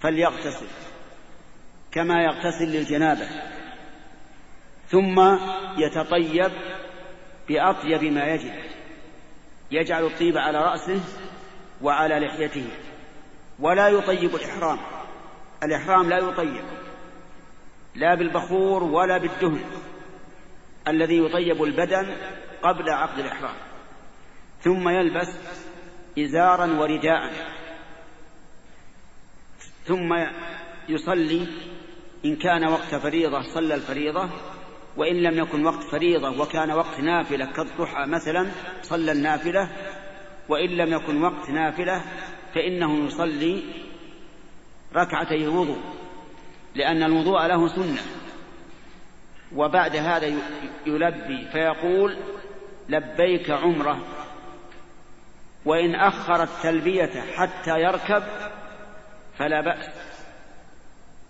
[0.00, 0.66] فليغتسل
[1.92, 3.28] كما يغتسل للجنابة
[4.88, 5.20] ثم
[5.78, 6.52] يتطيب
[7.48, 8.54] بأطيب ما يجد.
[9.70, 11.00] يجعل الطيب على رأسه
[11.82, 12.66] وعلى لحيته.
[13.60, 14.78] ولا يطيب الإحرام.
[15.62, 16.64] الإحرام لا يطيب.
[17.94, 19.64] لا بالبخور ولا بالدهن.
[20.88, 22.16] الذي يطيب البدن
[22.62, 23.54] قبل عقد الإحرام.
[24.60, 25.38] ثم يلبس
[26.18, 27.32] إزارا ورداء.
[29.84, 30.14] ثم
[30.88, 31.48] يصلي
[32.24, 34.30] إن كان وقت فريضة صلى الفريضة
[34.96, 38.50] وإن لم يكن وقت فريضة وكان وقت نافلة كالضحى مثلا
[38.82, 39.68] صلى النافلة
[40.48, 42.04] وإن لم يكن وقت نافلة
[42.54, 43.62] فإنه يصلي
[44.94, 45.78] ركعتي الوضوء
[46.74, 48.02] لأن الوضوء له سنة.
[49.56, 50.26] وبعد هذا
[50.86, 52.16] يلبي فيقول
[52.88, 53.98] لبيك عمرة
[55.64, 58.22] وإن أخر التلبية حتى يركب
[59.38, 59.90] فلا بأس.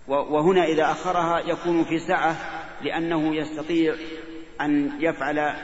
[0.07, 2.35] وهنا إذا أخرها يكون في سعة
[2.81, 3.95] لأنه يستطيع
[4.61, 5.55] أن يفعل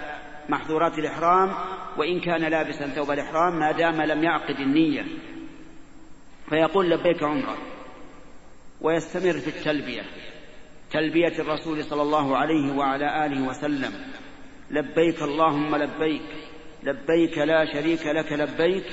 [0.49, 1.51] محظورات الإحرام
[1.97, 5.05] وإن كان لابسا ثوب الإحرام ما دام لم يعقد النية.
[6.49, 7.57] فيقول لبيك عمرة
[8.81, 10.03] ويستمر في التلبية
[10.91, 13.93] تلبية الرسول صلى الله عليه وعلى آله وسلم
[14.71, 16.21] لبيك اللهم لبيك
[16.83, 18.85] لبيك لا شريك لك لبيك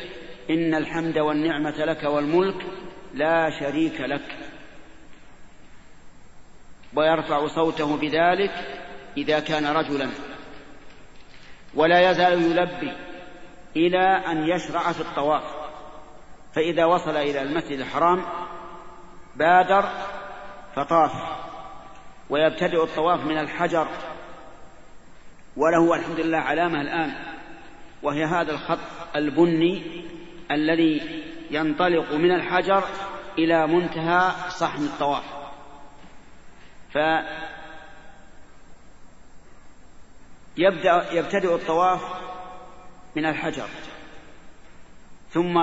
[0.50, 2.66] إن الحمد والنعمة لك والملك
[3.14, 4.36] لا شريك لك.
[6.96, 8.52] ويرفع صوته بذلك
[9.16, 10.08] إذا كان رجلا.
[11.74, 12.92] ولا يزال يلبي
[13.76, 15.61] إلى أن يشرع في الطواف.
[16.54, 18.24] فإذا وصل إلى المسجد الحرام
[19.36, 19.88] بادر
[20.76, 21.12] فطاف
[22.30, 23.88] ويبتدئ الطواف من الحجر
[25.56, 27.14] وله الحمد لله علامة الآن
[28.02, 28.78] وهي هذا الخط
[29.16, 30.04] البني
[30.50, 32.84] الذي ينطلق من الحجر
[33.38, 35.24] إلى منتهى صحن الطواف.
[40.56, 42.00] فيبدأ يبتدئ الطواف
[43.16, 43.68] من الحجر
[45.30, 45.58] ثم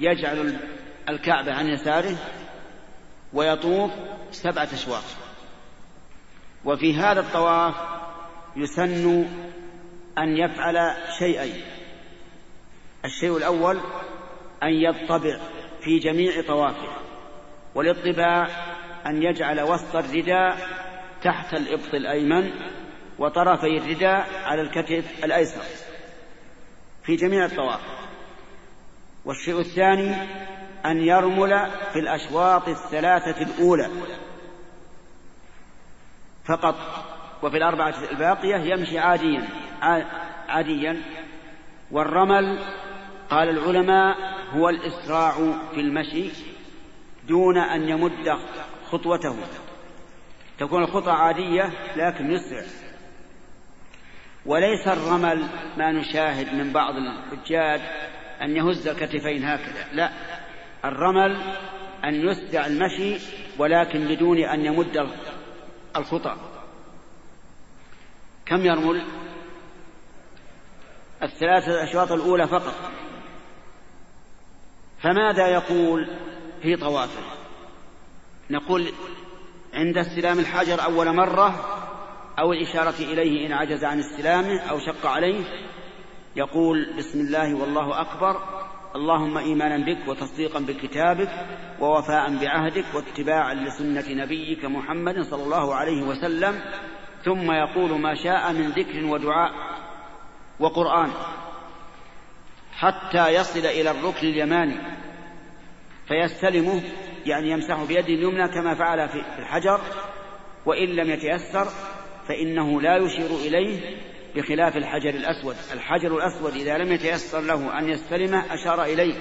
[0.00, 0.56] يجعل
[1.08, 2.16] الكعبة عن يساره
[3.32, 3.90] ويطوف
[4.30, 5.04] سبعة أشواط.
[6.64, 7.74] وفي هذا الطواف
[8.56, 9.26] يسن
[10.18, 11.64] أن يفعل شيئين.
[13.04, 13.80] الشيء الأول
[14.62, 15.38] أن يطبع
[15.80, 16.88] في جميع طوافه
[17.74, 18.48] والاطباع
[19.06, 20.56] أن يجعل وسط الرداء
[21.22, 22.50] تحت الإبط الأيمن
[23.18, 25.62] وطرفي الرداء على الكتف الأيسر
[27.04, 27.80] في جميع الطواف.
[29.26, 30.14] والشيء الثاني
[30.86, 33.90] أن يرمل في الأشواط الثلاثة الأولى.
[36.44, 36.74] فقط
[37.42, 39.48] وفي الأربعة الباقية يمشي عاديا
[40.48, 41.02] عاديا.
[41.90, 42.58] والرمل
[43.30, 44.16] قال العلماء
[44.52, 45.32] هو الإسراع
[45.74, 46.30] في المشي
[47.28, 48.38] دون أن يمد
[48.90, 49.36] خطوته.
[50.58, 52.64] تكون الخطى عادية لكن يسرع.
[54.46, 57.80] وليس الرمل ما نشاهد من بعض الحجاج
[58.42, 59.86] أن يهز الكتفين هكذا.
[59.92, 60.12] لا.
[60.84, 61.36] الرمل
[62.04, 63.18] أن يسرع المشي
[63.58, 65.08] ولكن بدون أن يمد
[65.96, 66.36] الخطى.
[68.46, 69.04] كم يرمل؟
[71.22, 72.74] الثلاثة الأشواط الأولى فقط.
[75.02, 76.10] فماذا يقول
[76.62, 77.22] في طوافه؟
[78.50, 78.92] نقول
[79.74, 81.76] عند استلام الحجر أول مرة
[82.38, 85.44] أو الإشارة إليه إن عجز عن استلامه أو شق عليه
[86.36, 88.40] يقول بسم الله والله أكبر
[88.94, 91.30] اللهم إيمانا بك وتصديقا بكتابك
[91.80, 96.60] ووفاء بعهدك واتباعا لسنة نبيك محمد صلى الله عليه وسلم
[97.24, 99.52] ثم يقول ما شاء من ذكر ودعاء
[100.60, 101.10] وقرآن
[102.72, 104.78] حتى يصل إلى الركن اليماني
[106.08, 106.82] فيستلمه
[107.26, 109.80] يعني يمسحه بيده اليمنى كما فعل في الحجر
[110.66, 111.68] وإن لم يتيسر
[112.28, 113.96] فإنه لا يشير إليه
[114.36, 115.56] بخلاف الحجر الأسود.
[115.72, 119.14] الحجر الأسود إذا لم يتيسر له أن يستلمه أشار إليه.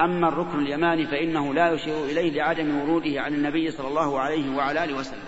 [0.00, 4.84] أما الركن اليماني فإنه لا يشير إليه لعدم وروده عن النبي صلى الله عليه وعلى
[4.84, 5.22] آله وسلم.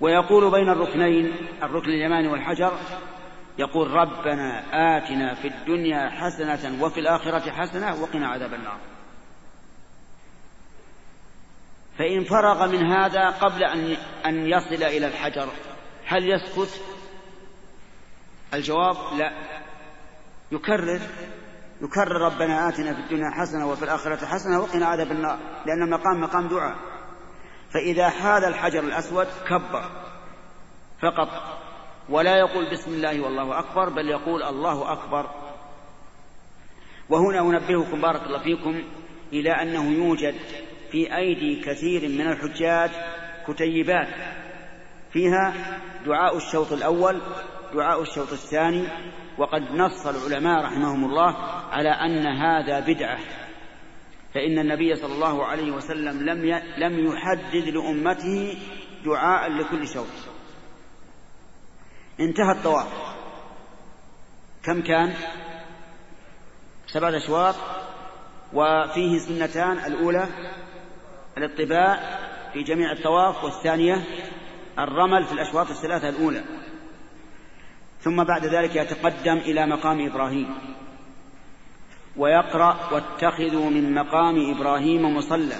[0.00, 2.72] ويقول بين الركنين الركن اليماني والحجر
[3.58, 4.64] يقول ربنا
[4.98, 8.78] آتنا في الدنيا حسنة وفي الآخرة حسنة وقنا عذاب النار.
[11.98, 15.48] فإن فرغ من هذا قبل أن أن يصل إلى الحجر
[16.06, 16.91] هل يسكت؟
[18.54, 19.32] الجواب لا.
[20.52, 21.00] يكرر.
[21.80, 26.48] يكرر ربنا آتنا في الدنيا حسنة وفي الآخرة حسنة وقنا عذاب النار لأن المقام مقام
[26.48, 26.76] دعاء.
[27.74, 29.84] فإذا حال الحجر الأسود كبر
[31.02, 31.28] فقط.
[32.08, 35.30] ولا يقول بسم الله والله أكبر بل يقول الله أكبر.
[37.08, 38.82] وهنا أنبهكم بارك الله فيكم
[39.32, 40.34] إلى أنه يوجد
[40.90, 42.90] في أيدي كثير من الحجاج
[43.48, 44.08] كتيبات.
[45.12, 45.54] فيها
[46.06, 47.20] دعاء الشوط الأول
[47.74, 48.88] دعاء الشوط الثاني
[49.38, 51.36] وقد نص العلماء رحمهم الله
[51.70, 53.18] على أن هذا بدعة.
[54.34, 58.58] فإن النبي صلى الله عليه وسلم لم لم يحدد لأمته
[59.04, 60.06] دعاء لكل شوط.
[62.20, 63.16] انتهى الطواف.
[64.62, 65.14] كم كان؟
[66.86, 67.54] سبعة أشواط.
[68.52, 70.28] وفيه سنتان الأولى
[71.38, 72.18] الاطباع
[72.52, 74.04] في جميع الطواف والثانية
[74.78, 76.44] الرمل في الأشواط الثلاثة الأولى.
[78.02, 80.54] ثم بعد ذلك يتقدم إلى مقام إبراهيم.
[82.16, 85.56] ويقرأ واتخذوا من مقام إبراهيم مصلى.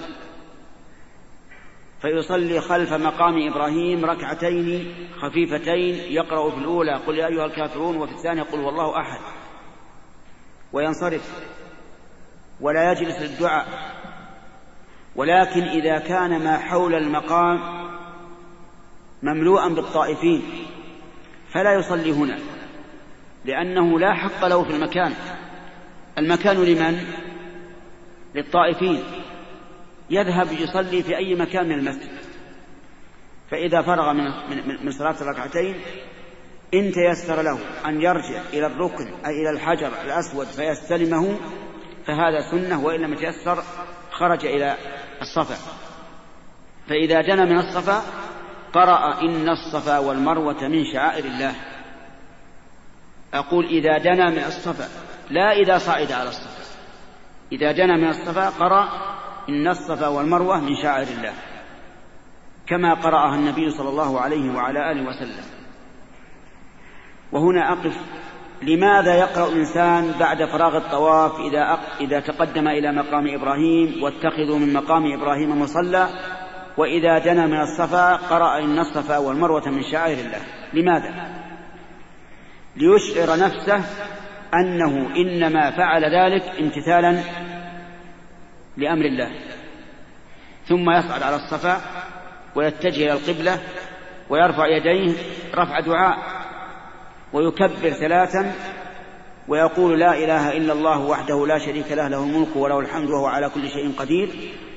[2.02, 8.42] فيصلي خلف مقام إبراهيم ركعتين خفيفتين يقرأ في الأولى قل يا أيها الكافرون وفي الثانية
[8.42, 9.20] قل والله أحد.
[10.72, 11.42] وينصرف.
[12.60, 13.66] ولا يجلس للدعاء.
[15.16, 17.58] ولكن إذا كان ما حول المقام
[19.22, 20.42] مملوءا بالطائفين.
[21.52, 22.38] فلا يصلي هنا
[23.44, 25.14] لأنه لا حق له في المكان.
[26.18, 27.04] المكان لمن؟
[28.34, 29.02] للطائفين.
[30.10, 32.10] يذهب يصلي في أي مكان من المسجد.
[33.50, 34.24] فإذا فرغ من
[34.84, 35.74] من صلاة الركعتين
[36.74, 41.36] إن تيسر له أن يرجع إلى الركن أي إلى الحجر الأسود فيستلمه
[42.06, 43.62] فهذا سنة وإن لم يتيسر
[44.10, 44.76] خرج إلى
[45.22, 45.56] الصفا.
[46.88, 48.02] فإذا دنا من الصفا
[48.72, 51.54] قرأ إن الصفا والمروة من شعائر الله.
[53.34, 54.88] أقول إذا دنا من الصفا
[55.30, 56.62] لا إذا صعد على الصفا.
[57.52, 58.88] إذا دنا من الصفا قرأ
[59.48, 61.32] إن الصفا والمروة من شعائر الله.
[62.66, 65.44] كما قرأها النبي صلى الله عليه وعلى آله وسلم.
[67.32, 67.96] وهنا أقف
[68.62, 75.12] لماذا يقرأ الإنسان بعد فراغ الطواف إذا إذا تقدم إلى مقام إبراهيم واتخذوا من مقام
[75.12, 76.08] إبراهيم مصلى
[76.76, 80.40] وإذا دنا من الصفا قرأ إن الصفا والمروة من شعائر الله.
[80.72, 81.30] لماذا؟
[82.76, 83.84] ليشعر نفسه
[84.54, 87.22] أنه إنما فعل ذلك امتثالا
[88.76, 89.30] لأمر الله.
[90.68, 91.80] ثم يصعد على الصفا
[92.54, 93.58] ويتجه إلى القبلة
[94.30, 95.14] ويرفع يديه
[95.54, 96.18] رفع دعاء
[97.32, 98.52] ويكبر ثلاثا
[99.48, 103.48] ويقول لا إله إلا الله وحده لا شريك له له الملك وله الحمد وهو على
[103.48, 104.28] كل شيء قدير.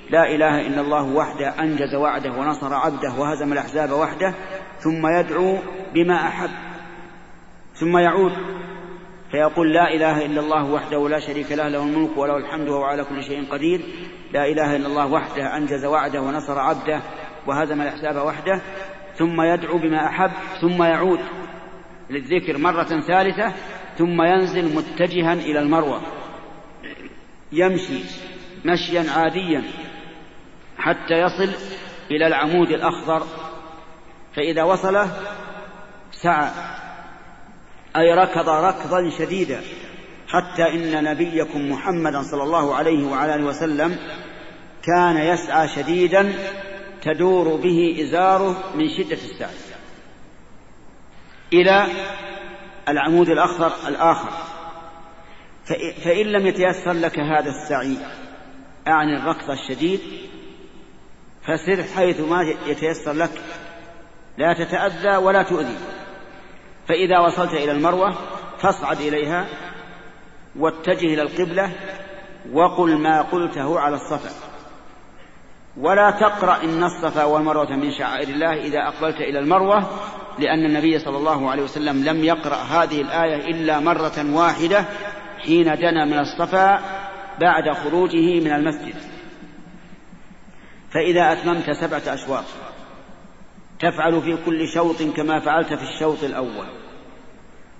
[0.10, 4.34] لا إله إلا الله وحده أنجز وعده ونصر عبده وهزم الأحزاب وحده
[4.80, 5.58] ثم يدعو
[5.93, 6.49] بما أحب
[7.74, 8.32] ثم يعود
[9.32, 13.03] فيقول لا إله إلا الله وحده لا شريك له له الملك وله الحمد وهو على
[13.03, 13.82] كل شيء قدير
[14.34, 17.01] لا إله إلا الله وحده أنجز وعده ونصر عبده
[17.47, 18.62] وهزم الأحزاب وحده
[19.16, 20.32] ثم يدعو بما أحب
[20.62, 21.20] ثم يعود
[22.10, 23.53] للذكر مرة ثالثة
[23.97, 26.01] ثم ينزل متجها إلى المروة
[27.51, 28.03] يمشي
[28.66, 29.64] مشيا عاديا.
[30.86, 31.51] حتى يصل
[32.11, 33.27] إلى العمود الأخضر
[34.36, 35.11] فإذا وصله
[36.11, 36.49] سعى
[37.95, 39.61] أي ركض ركضا شديدا
[40.27, 43.97] حتى إن نبيكم محمدا صلى الله عليه وعلى آله وسلم
[44.83, 46.33] كان يسعى شديدا
[47.01, 49.55] تدور به إزاره من شدة السعي
[51.53, 51.88] إلى
[52.89, 54.29] العمود الأخضر الآخر.
[56.03, 57.97] فإن لم يتيسر لك هذا السعي
[58.88, 59.99] أعني الركض الشديد
[61.48, 63.41] فسر حيث ما يتيسر لك.
[64.38, 65.78] لا تتأذى ولا تؤذي.
[66.88, 68.16] فإذا وصلت إلى المروة
[68.60, 69.46] فاصعد إليها
[70.56, 71.72] واتجه إلى القبلة
[72.54, 74.30] وقل ما قلته على الصفا.
[75.78, 79.84] ولا تقرأ إن الصفا والمروة من شعائر الله إذا أقبلت إلى المروة
[80.39, 84.86] لأن النبي صلى الله عليه وسلم لم يقرأ هذه الآية إلا مرة واحدة
[85.46, 86.80] حين دنا من الصفا
[87.39, 88.96] بعد خروجه من المسجد.
[90.96, 92.43] فإذا أتممت سبعة أشواط
[93.80, 96.68] تفعل في كل شوط كما فعلت في الشوط الأول.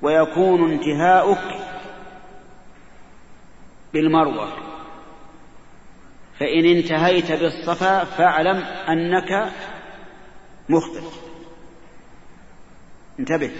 [0.02, 1.62] ويكون انتهاؤك
[3.94, 4.54] بالمروة.
[6.40, 9.52] فإن انتهيت بالصفا فاعلم أنك
[10.70, 11.04] مخطئ.
[13.20, 13.52] انتبه.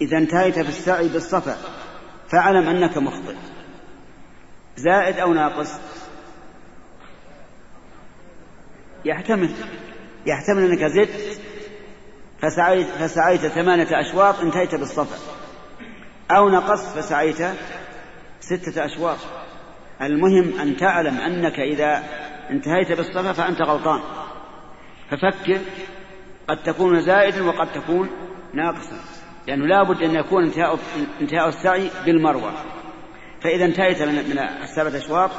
[0.00, 1.56] إذا انتهيت في السعي بالصفا
[2.28, 3.36] فاعلم أنك مخطئ.
[4.76, 5.97] زائد أو ناقص
[9.04, 9.50] يحتمل
[10.26, 11.40] يحتمل أنك زدت
[12.42, 15.16] فسعيت, فسعيت ثمانية أشواط انتهيت بالصفا
[16.30, 17.42] أو نقصت فسعيت
[18.40, 19.18] ستة أشواط.
[20.02, 22.02] المهم أن تعلم أنك إذا
[22.50, 24.00] انتهيت بالصفا فأنت غلطان.
[25.10, 25.58] ففكر
[26.48, 28.10] قد تكون زائدا وقد تكون
[28.54, 28.96] ناقصا.
[29.46, 30.78] لأنه لا بد أن يكون انتهاء,
[31.20, 32.52] انتهاء السعي بالمروة.
[33.40, 35.30] فإذا انتهيت من السبعة أشواط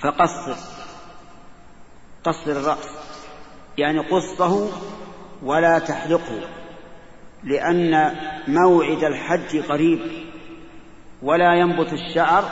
[0.00, 0.81] فقصر.
[2.24, 2.88] قصر الرأس
[3.78, 4.68] يعني قصه
[5.42, 6.40] ولا تحلقه
[7.44, 8.14] لأن
[8.48, 10.00] موعد الحج قريب
[11.22, 12.44] ولا ينبت الشعر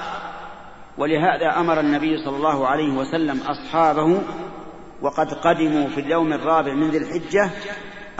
[0.98, 4.22] ولهذا أمر النبي صلى الله عليه وسلم أصحابه
[5.02, 7.50] وقد قدموا في اليوم الرابع من ذي الحجة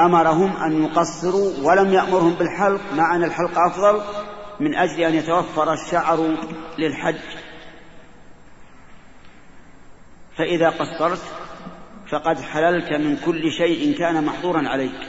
[0.01, 4.01] أمرهم أن يقصروا ولم يأمرهم بالحلق مع أن الحلق أفضل
[4.61, 6.37] من أجل أن يتوفر الشعر
[6.79, 7.21] للحج.
[10.37, 11.40] فإذا قصرت
[12.11, 15.09] فقد حللت من كل شيء كان محظورا عليك.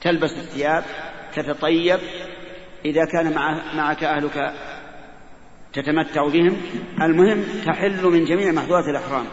[0.00, 0.84] تلبس الثياب
[1.34, 1.98] تتطيب
[2.84, 3.34] إذا كان
[3.76, 4.52] معك أهلك
[5.72, 6.56] تتمتع بهم
[7.02, 9.26] المهم تحل من جميع محظورات الإحرام.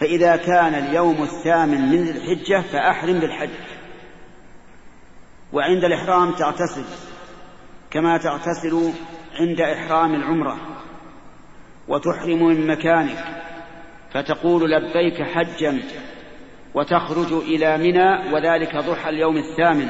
[0.00, 3.50] فإذا كان اليوم الثامن من الحجة فأحرم بالحج.
[5.52, 6.84] وعند الإحرام تغتسل
[7.90, 8.92] كما تغتسل
[9.40, 10.56] عند إحرام العمرة.
[11.88, 13.49] وتحرم من مكانك.
[14.14, 15.82] فتقول لبيك حجا
[16.74, 19.88] وتخرج إلى منى وذلك ضحى اليوم الثامن.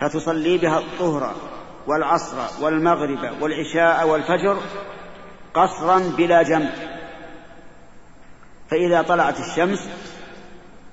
[0.00, 1.34] فتصلي بها الظهر
[1.86, 4.58] والعصر والمغرب والعشاء والفجر
[5.54, 6.70] قصرا بلا جمع
[8.70, 9.88] فإذا طلعت الشمس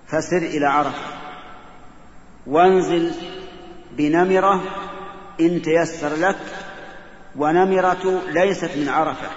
[0.08, 1.18] فسر إلى عرفة.
[2.48, 3.12] وانزل
[3.92, 4.64] بنمرة
[5.40, 6.38] إن تيسر لك
[7.36, 9.28] ونمرة ليست من عرفة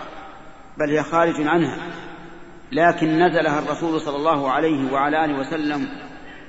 [0.79, 1.77] بل هي خارج عنها.
[2.73, 5.89] لكن نزلها الرسول صلى الله عليه وعلى آله وسلم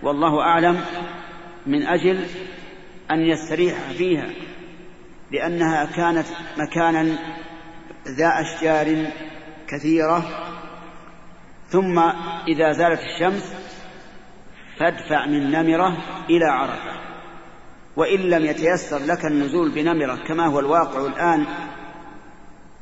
[0.03, 0.81] والله أعلم
[1.65, 2.25] من أجل
[3.11, 4.29] أن يستريح فيها
[5.31, 7.03] لأنها كانت مكانا
[8.17, 9.11] ذا أشجار
[9.67, 10.23] كثيرة
[11.67, 11.99] ثم
[12.47, 13.53] إذا زالت الشمس
[14.79, 15.97] فادفع من نمرة
[16.29, 17.01] إلى عرفة
[17.95, 21.45] وإن لم يتيسر لك النزول بنمرة كما هو الواقع الآن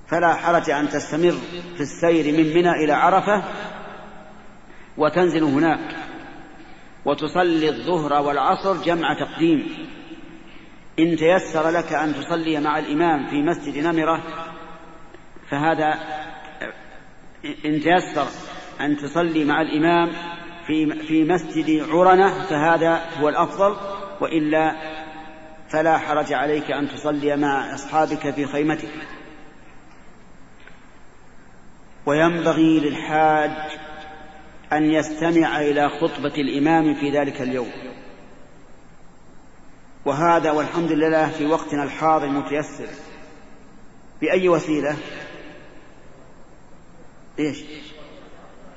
[0.09, 1.35] فلا حرج أن تستمر
[1.75, 3.43] في السير من منى إلى عرفة
[4.97, 5.95] وتنزل هناك
[7.05, 9.87] وتصلي الظهر والعصر جمع تقديم.
[10.99, 14.23] إن تيسر لك أن تصلي مع الإمام في مسجد نمرة
[15.49, 15.99] فهذا
[17.65, 18.27] إن تيسر
[18.81, 20.11] أن تصلي مع الإمام
[20.67, 23.75] في في مسجد عرنة فهذا هو الأفضل.
[24.21, 24.75] وإلا
[25.69, 28.89] فلا حرج عليك أن تصلي مع أصحابك في خيمتك.
[32.09, 33.51] وينبغي للحاج
[34.73, 37.71] أن يستمع إلى خطبة الإمام في ذلك اليوم.
[40.05, 42.87] وهذا والحمد لله في وقتنا الحاضر متيسر
[44.21, 44.97] بأي وسيلة؟
[47.39, 47.63] إيش؟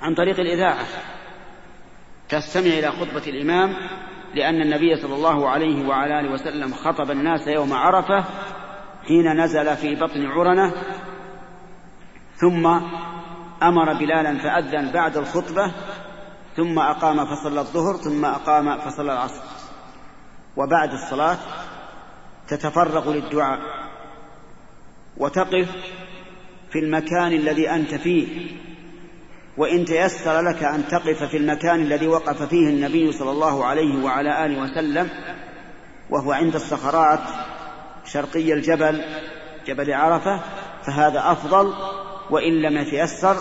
[0.03, 0.87] عن طريق الإذاعة.
[2.28, 3.76] تستمع إلى خطبة الإمام
[4.35, 8.24] لأن النبي صلى الله عليه وعلى آله وسلم خطب الناس يوم عرفة
[9.09, 10.72] حين نزل في بطن عرنة
[12.37, 12.80] ثم
[13.69, 15.73] أمر بلالا فأذن بعد الخطبة
[16.57, 19.43] ثم أقام فصلى الظهر ثم أقام فصلى العصر.
[20.57, 21.39] وبعد الصلاة
[22.49, 23.61] تتفرغ للدعاء.
[25.17, 25.69] وتقف
[26.71, 28.51] في المكان الذي أنت فيه.
[29.57, 34.47] وإن تيسر لك أن تقف في المكان الذي وقف فيه النبي صلى الله عليه وعلى
[34.47, 35.09] آله وسلم
[36.11, 37.21] وهو عند الصخرات
[38.05, 39.05] شرقي الجبل
[39.67, 40.41] جبل عرفة
[40.87, 41.75] فهذا أفضل
[42.33, 43.37] وإن لم يتيسر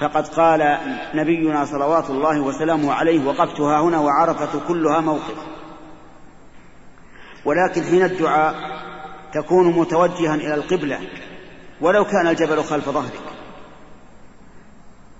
[0.00, 0.78] فقد قال
[1.14, 5.36] نبينا صلوات الله وسلامه عليه وقفتها هنا وعرفة كلها موقف.
[7.44, 8.54] ولكن حين الدعاء
[9.34, 11.00] تكون متوجها إلى القبلة
[11.80, 13.20] ولو كان الجبل خلف ظهرك.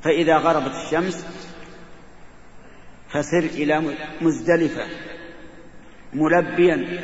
[0.02, 1.26] فإذا غربت الشمس
[3.10, 4.82] فسر إلى مزدلفة
[6.14, 7.00] ملبيا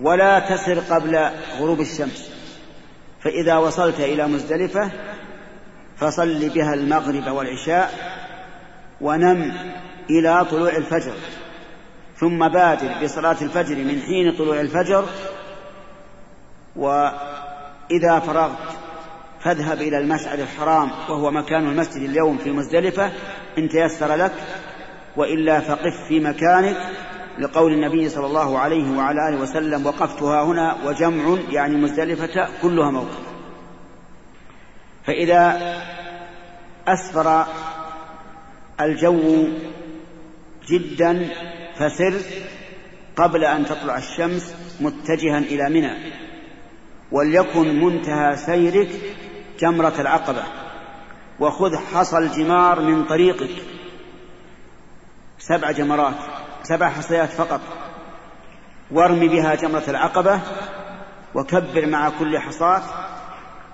[0.00, 2.29] ولا تسر قبل غروب الشمس.
[3.20, 4.90] فإذا وصلت إلى مزدلفة
[5.96, 7.92] فصل بها المغرب والعشاء
[9.00, 9.52] ونم
[10.10, 11.14] إلى طلوع الفجر
[12.16, 15.04] ثم بادر بصلاة الفجر من حين طلوع الفجر
[16.76, 18.76] وإذا فرغت
[19.40, 23.12] فاذهب إلى المشعر الحرام وهو مكان المسجد اليوم في مزدلفة
[23.58, 24.32] إن تيسر لك
[25.16, 26.76] وإلا فقف في مكانك
[27.40, 33.20] لقول النبي صلى الله عليه وعلى آله وسلم وقفتها هنا وجمع يعني مزدلفة كلها موقف.
[35.04, 35.60] فإذا
[36.88, 37.46] أسفر
[38.80, 39.48] الجو
[40.68, 41.28] جدا
[41.76, 42.14] فسر
[43.16, 46.12] قبل أن تطلع الشمس متجها إلى منى
[47.12, 48.90] وليكن منتهى سيرك
[49.60, 50.42] جمرة العقبة
[51.40, 53.62] وخذ حصى الجمار من طريقك.
[55.38, 56.14] سبع جمرات.
[56.62, 57.60] سبع حصيات فقط.
[58.90, 60.40] وارم بها جمرة العقبة
[61.34, 62.82] وكبر مع كل حصاة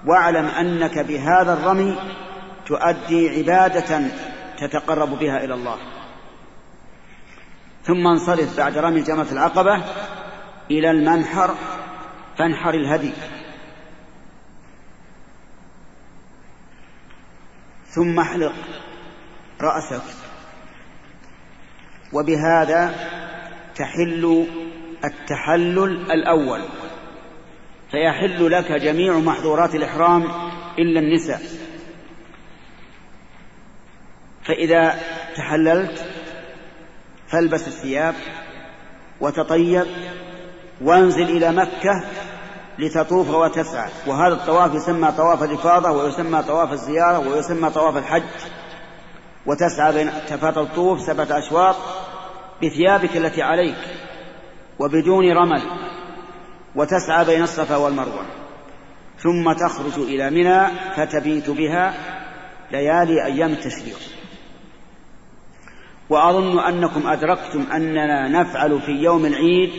[0.06, 1.98] واعلم أنك بهذا الرمي
[2.66, 4.00] تؤدي عبادة
[4.58, 5.76] تتقرب بها إلى الله.
[7.84, 9.84] ثم انصرف بعد رمي جمرة العقبة
[10.70, 11.54] إلى المنحر
[12.38, 13.12] فانحر الهدي.
[17.88, 18.54] ثم احلق
[19.60, 20.25] رأسك.
[22.16, 22.94] وبهذا
[23.76, 24.46] تحل
[25.04, 26.60] التحلل الأول.
[27.90, 30.24] فيحل لك جميع محظورات الإحرام
[30.78, 31.40] إلا النساء.
[34.44, 34.94] فإذا
[35.36, 36.04] تحللت
[37.28, 38.14] فالبس الثياب
[39.20, 39.86] وتطيب
[40.80, 42.04] وانزل إلى مكة
[42.78, 43.90] لتطوف وتسعى.
[44.06, 48.22] وهذا الطواف يسمى طواف الإفاضة ويسمى طواف الزيارة ويسمى طواف الحج.
[49.46, 51.76] وتسعى بين تطوف سبعة أشواط.
[52.62, 53.78] بثيابك التي عليك
[54.78, 55.62] وبدون رمل
[56.74, 58.26] وتسعى بين الصفا والمروة.
[59.18, 61.94] ثم تخرج إلى منى فتبيت بها
[62.70, 63.98] ليالي أيام التشريق.
[66.08, 69.72] وأظن أنكم أدركتم أننا نفعل في يوم العيد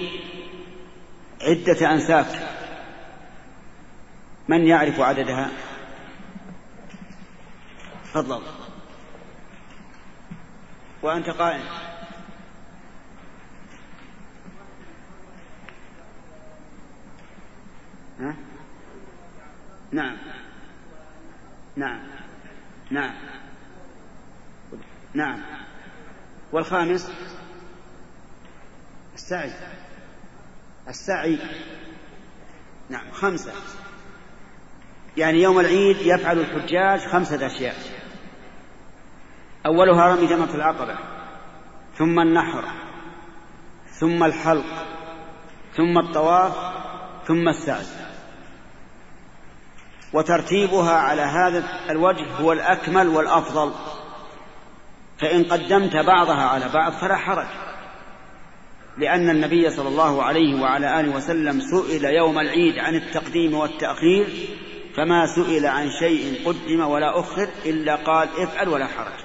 [1.41, 2.47] عدة أنساك.
[4.47, 5.49] من يعرف عددها؟
[8.13, 8.41] تفضل.
[11.03, 11.61] وأنت قائم.
[19.91, 20.17] نعم.
[21.75, 21.99] نعم.
[22.91, 23.13] نعم.
[25.13, 25.43] نعم.
[26.51, 27.11] والخامس؟
[29.13, 29.51] السعي.
[30.87, 31.39] السعي.
[32.89, 33.11] نعم.
[33.11, 33.51] خمسة.
[35.17, 37.75] يعني يوم العيد يفعل الحجاج خمسة أشياء.
[39.65, 40.97] أولها رمي جمرة العقبة.
[41.97, 42.63] ثم النحر.
[43.99, 44.85] ثم الحلق.
[45.75, 46.77] ثم الطواف.
[47.27, 48.06] ثم السعي.
[50.17, 53.71] وترتيبها على هذا الوجه هو الأكمل والأفضل.
[55.19, 57.47] فإن قدمت بعضها على بعض فلا حرج.
[58.97, 64.27] لأن النبي صلى الله عليه وعلى آله وسلم سئل يوم العيد عن التقديم والتأخير
[64.95, 69.19] فما سئل عن شيء قدم ولا أخر إلا قال افعل ولا حرج.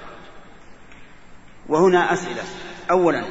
[1.69, 2.43] وهنا أسئلة.
[2.91, 3.23] أولا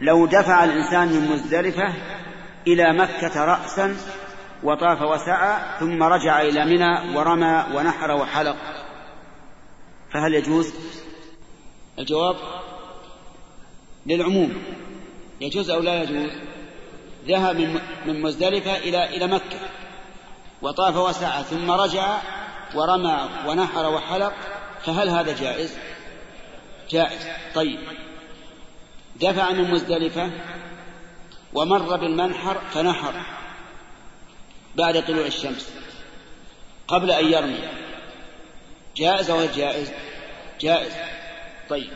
[0.00, 1.92] لو دفع الإنسان من مزدلفة
[2.66, 3.96] إلى مكة رأسا
[4.62, 8.56] وطاف وسعى ثم رجع إلى منى ورمى ونحر وحلق.
[10.14, 10.74] فهل يجوز؟
[11.98, 12.36] الجواب
[14.06, 14.62] للعموم.
[15.40, 16.30] يجوز أو لا يجوز؟
[17.28, 19.58] ذهب من مزدلفة إلى إلى مكة.
[20.62, 22.18] وطاف وسعى ثم رجع
[22.74, 24.32] ورمى ونحر وحلق.
[24.84, 25.78] فهل هذا جائز؟
[26.90, 27.28] جائز.
[27.54, 27.80] طيب.
[29.20, 30.30] دفع من مزدلفة
[31.54, 33.41] ومر بالمنحر فنحر.
[34.76, 35.72] بعد طلوع الشمس
[36.88, 37.58] قبل أن يرمي.
[38.96, 39.92] جائز أو غير جائز؟
[40.60, 40.92] جائز.
[41.68, 41.90] طيب.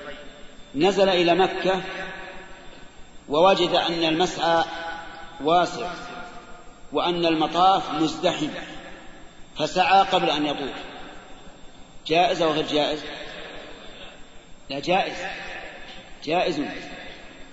[0.75, 1.81] نزل إلى مكة
[3.29, 4.65] ووجد أن المسعى
[5.45, 5.91] واسع
[6.93, 8.49] وأن المطاف مزدحم
[9.59, 10.77] فسعى قبل أن يطوف.
[12.07, 13.01] جائز أو غير جائز؟
[14.71, 15.17] لا جائز.
[16.25, 16.61] جائز.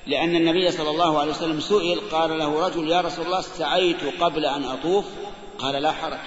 [0.08, 4.46] لأن النبي صلى الله عليه وسلم سئل قال له رجل يا رسول الله سعيت قبل
[4.46, 5.06] أن أطوف؟
[5.60, 6.20] قال لا حرج.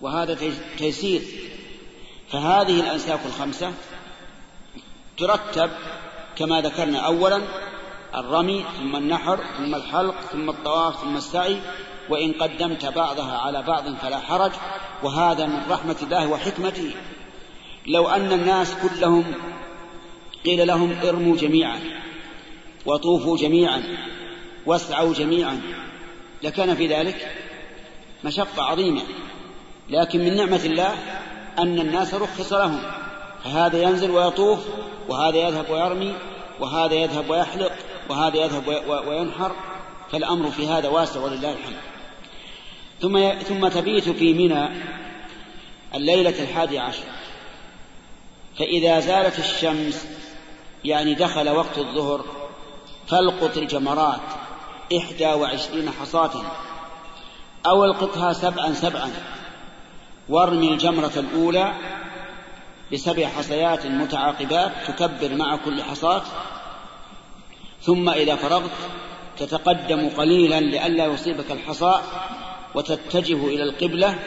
[0.00, 0.38] وهذا
[0.78, 1.22] تيسير.
[2.28, 3.72] فهذه الأنساك الخمسة
[5.18, 5.70] ترتب
[6.36, 7.42] كما ذكرنا أولا
[8.14, 11.60] الرمي ثم النحر ثم الحلق ثم الطواف ثم السعي
[12.08, 14.52] وإن قدمت بعضها على بعض فلا حرج.
[15.02, 16.94] وهذا من رحمة الله وحكمته.
[17.86, 19.34] لو أن الناس كلهم
[20.44, 21.80] قيل لهم ارموا جميعا
[22.86, 23.82] وطوفوا جميعا
[24.66, 25.60] واسعوا جميعا.
[26.42, 27.34] لكان في ذلك
[28.24, 29.02] مشقة عظيمة
[29.88, 30.94] لكن من نعمة الله
[31.58, 32.80] أن الناس رخص لهم
[33.44, 34.58] فهذا ينزل ويطوف
[35.08, 36.14] وهذا يذهب ويرمي
[36.60, 37.72] وهذا يذهب ويحلق
[38.08, 38.68] وهذا يذهب
[39.08, 39.52] وينحر.
[40.12, 41.76] فالأمر في هذا واسع ولله الحمد.
[43.00, 44.68] ثم ثم تبيت في منى
[45.94, 47.04] الليلة الحادي عشر.
[48.58, 50.06] فإذا زالت الشمس
[50.84, 52.24] يعني دخل وقت الظهر
[53.06, 54.20] فالقط الجمرات
[54.96, 56.42] إحدى وعشرين حصاة.
[57.66, 59.10] أو القطها سبعا سبعا.
[60.28, 61.72] وارمي الجمرة الأولى
[62.92, 66.22] بسبع حصيات متعاقبات تكبر مع كل حصاة.
[67.82, 68.70] ثم إذا فرغت
[69.38, 72.00] تتقدم قليلا لئلا يصيبك الحصى
[72.74, 74.18] وتتجه إلى القبلة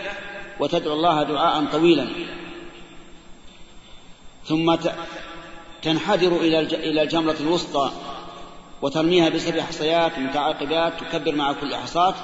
[0.60, 2.08] وتدعو الله دعاء طويلا.
[4.46, 4.76] ثم
[5.82, 7.92] تنحدر إلى الجمرة الوسطى
[8.82, 12.16] وترميها بسبع حصيات متعاقبات تكبر مع كل حصاة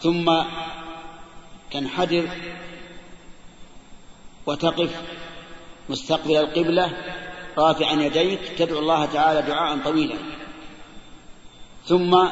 [0.00, 0.42] ثم
[1.70, 2.28] تنحدر
[4.46, 4.90] وتقف
[5.88, 6.92] مستقبل القبلة
[7.58, 10.16] رافعا يديك تدعو الله تعالى دعاء طويلا.
[11.86, 12.26] ثم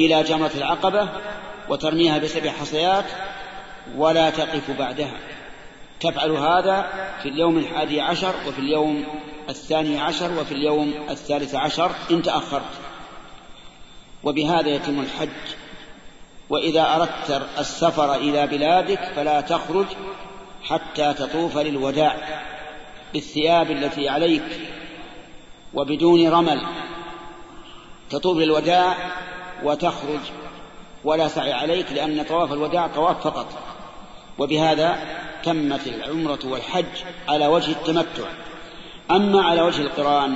[0.00, 1.08] إلى جمرة العقبة
[1.68, 3.04] وترميها بسبع حصيات
[3.96, 5.16] ولا تقف بعدها.
[6.00, 6.88] تفعل هذا
[7.22, 9.04] في اليوم الحادي عشر وفي اليوم
[9.50, 12.62] الثاني عشر وفي اليوم الثالث عشر إن تأخرت.
[14.24, 15.28] وبهذا يتم الحج.
[16.50, 19.86] وإذا أردت السفر إلى بلادك فلا تخرج
[20.62, 22.42] حتى تطوف للوداع
[23.12, 24.42] بالثياب التي عليك
[25.74, 26.60] وبدون رمل.
[28.10, 28.96] تطوف للوداع
[29.62, 30.20] وتخرج.
[31.04, 33.46] ولا سعي عليك لأن طواف الوداع طواف فقط.
[34.38, 34.98] وبهذا
[35.42, 38.24] تمت العمرة والحج على وجه التمتع.
[39.10, 40.34] أما على وجه القرآن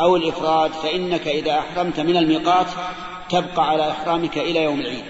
[0.00, 2.66] أو الإفراد فإنك إذا أحرمت من الميقات
[3.28, 5.04] تبقى على إحرامك إلى يوم العيد.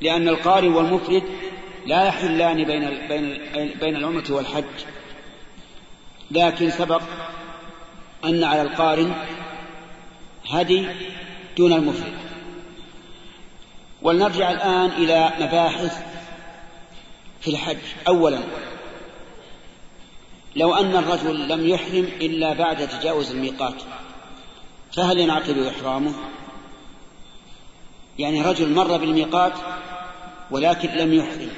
[0.00, 1.22] لأن القارن والمفرد
[1.86, 3.38] لا يحلان بين بين
[3.80, 4.64] بين العمرة والحج.
[6.30, 7.02] لكن سبق
[8.24, 9.12] أن على القارن
[10.50, 10.86] هدي
[11.56, 12.14] دون المفرد.
[14.02, 16.02] ولنرجع الآن إلى مباحث
[17.40, 17.78] في الحج.
[18.08, 18.38] أولا
[20.56, 23.74] لو أن الرجل لم يحرم إلا بعد تجاوز الميقات
[24.92, 26.14] فهل ينعقد إحرامه؟
[28.18, 29.52] يعني رجل مر بالميقات
[30.50, 31.50] ولكن لم يحرم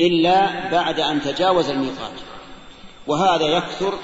[0.00, 2.12] إلا بعد أن تجاوز الميقات
[3.06, 3.98] وهذا يكثر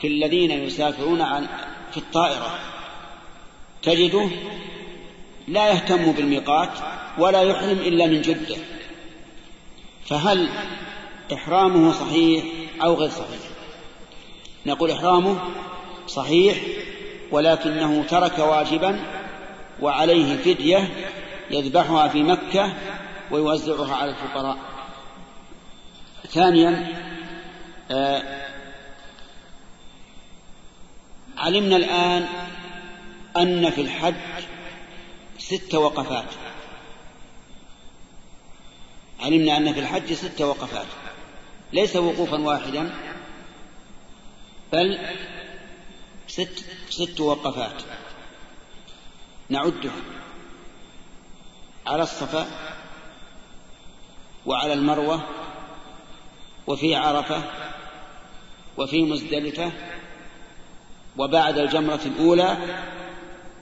[0.00, 1.46] في الذين يسافرون عن
[1.90, 2.58] في الطائرة.
[3.82, 4.28] تجده
[5.48, 6.70] لا يهتم بالميقات
[7.18, 8.56] ولا يحرم إلا من جدة.
[10.06, 10.48] فهل
[11.32, 12.44] إحرامه صحيح؟
[12.82, 13.40] أو غير صحيح.
[14.66, 15.40] نقول إحرامه
[16.06, 16.58] صحيح
[17.30, 19.00] ولكنه ترك واجبا
[19.80, 21.08] وعليه فدية
[21.50, 22.72] يذبحها في مكة
[23.30, 24.58] ويوزعها على الفقراء.
[26.28, 26.88] ثانيا
[27.90, 28.22] آه
[31.38, 32.26] علمنا الآن
[33.36, 34.14] أن في الحج
[35.38, 36.24] ست وقفات.
[39.20, 40.86] علمنا أن في الحج ست وقفات.
[41.72, 42.90] ليس وقوفا واحدا
[44.72, 44.98] بل
[46.28, 47.82] ست ست وقفات
[49.48, 49.92] نعدها
[51.86, 52.46] على الصفا
[54.46, 55.22] وعلى المروة
[56.66, 57.42] وفي عرفة
[58.78, 59.72] وفي مزدلفة
[61.18, 62.56] وبعد الجمرة الأولى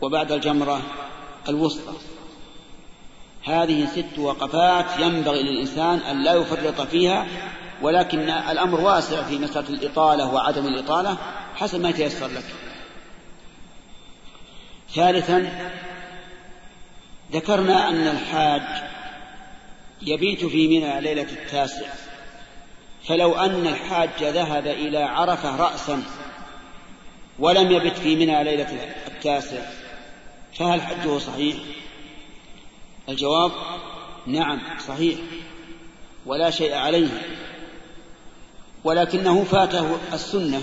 [0.03, 0.83] وبعد الجمرة
[1.49, 1.93] الوسطى.
[3.45, 7.27] هذه ست وقفات ينبغي للإنسان أن لا يفرط فيها
[7.83, 11.17] ولكن الأمر واسع في مسألة الإطالة وعدم الإطالة
[11.57, 12.45] حسب ما يتيسر لك.
[14.95, 15.71] ثالثا
[17.33, 18.89] ذكرنا أن الحاج
[20.03, 21.87] يبيت في منى ليلة التاسع.
[23.09, 26.03] فلو أن الحاج ذهب إلى عرفة رأسا
[27.39, 29.63] ولم يبت في منى ليلة التاسع
[30.55, 31.57] فهل حجه صحيح؟
[33.09, 33.53] الجواب
[34.27, 35.19] نعم صحيح
[36.27, 37.09] ولا شيء عليه.
[38.89, 40.63] ولكنه فاته السنة.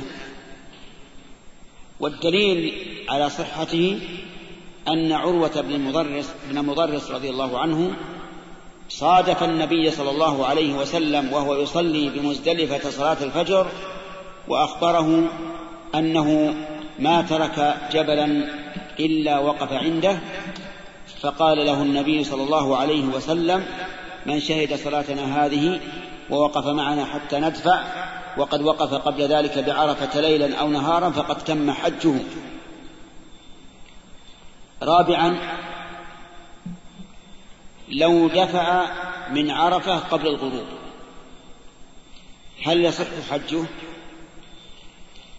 [2.00, 2.74] والدليل
[3.10, 4.00] على صحته
[4.88, 7.92] أن عروة بن مضرس بن مضرس رضي الله عنه
[8.90, 13.68] صادف النبي صلى الله عليه وسلم وهو يصلي بمزدلفة صلاة الفجر
[14.48, 15.24] وأخبره
[15.96, 16.56] أنه
[17.00, 18.50] ما ترك جبلا
[19.00, 20.20] إلا وقف عنده
[21.22, 23.66] فقال له النبي صلى الله عليه وسلم
[24.26, 25.80] من شهد صلاتنا هذه
[26.30, 27.84] ووقف معنا حتى ندفع
[28.38, 32.14] وقد وقف قبل ذلك بعرفة ليلا أو نهارا فقد تم حجه.
[34.84, 35.38] رابعا
[37.90, 38.86] لو دفع
[39.32, 40.68] من عرفة قبل الغروب.
[42.66, 43.64] هل يصح حجه؟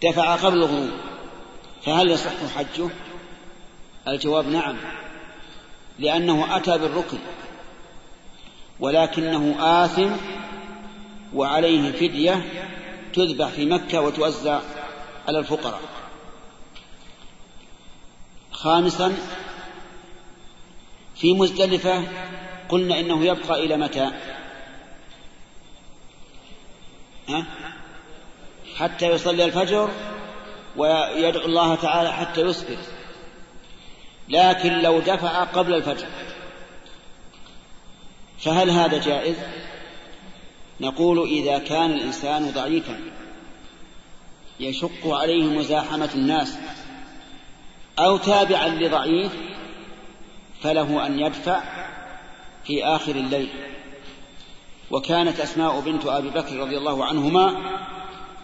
[0.03, 0.91] دفع قبل الغروب.
[1.85, 2.89] فهل يصح حجه؟
[4.07, 4.77] الجواب نعم
[5.99, 7.17] لأنه أتى بالركن
[8.79, 10.11] ولكنه آثم
[11.37, 12.45] وعليه فدية
[13.13, 14.59] تذبح في مكة وتوزع
[15.27, 15.81] على الفقراء.
[18.51, 19.17] خامسا
[21.15, 22.03] في مزدلفة
[22.69, 24.11] قلنا إنه يبقى إلى متى؟
[27.29, 27.45] ها؟
[28.77, 29.89] حتى يصلي الفجر
[30.77, 32.79] ويدعو الله تعالى حتى يسكت
[34.29, 36.07] لكن لو دفع قبل الفجر
[38.39, 39.35] فهل هذا جائز؟
[40.81, 42.99] نقول إذا كان الإنسان ضعيفا
[44.59, 46.57] يشق عليه مزاحمة الناس
[47.99, 49.31] أو تابعا لضعيف
[50.61, 51.63] فله أن يدفع
[52.63, 53.49] في آخر الليل.
[54.91, 57.55] وكانت أسماء بنت أبي بكر رضي الله عنهما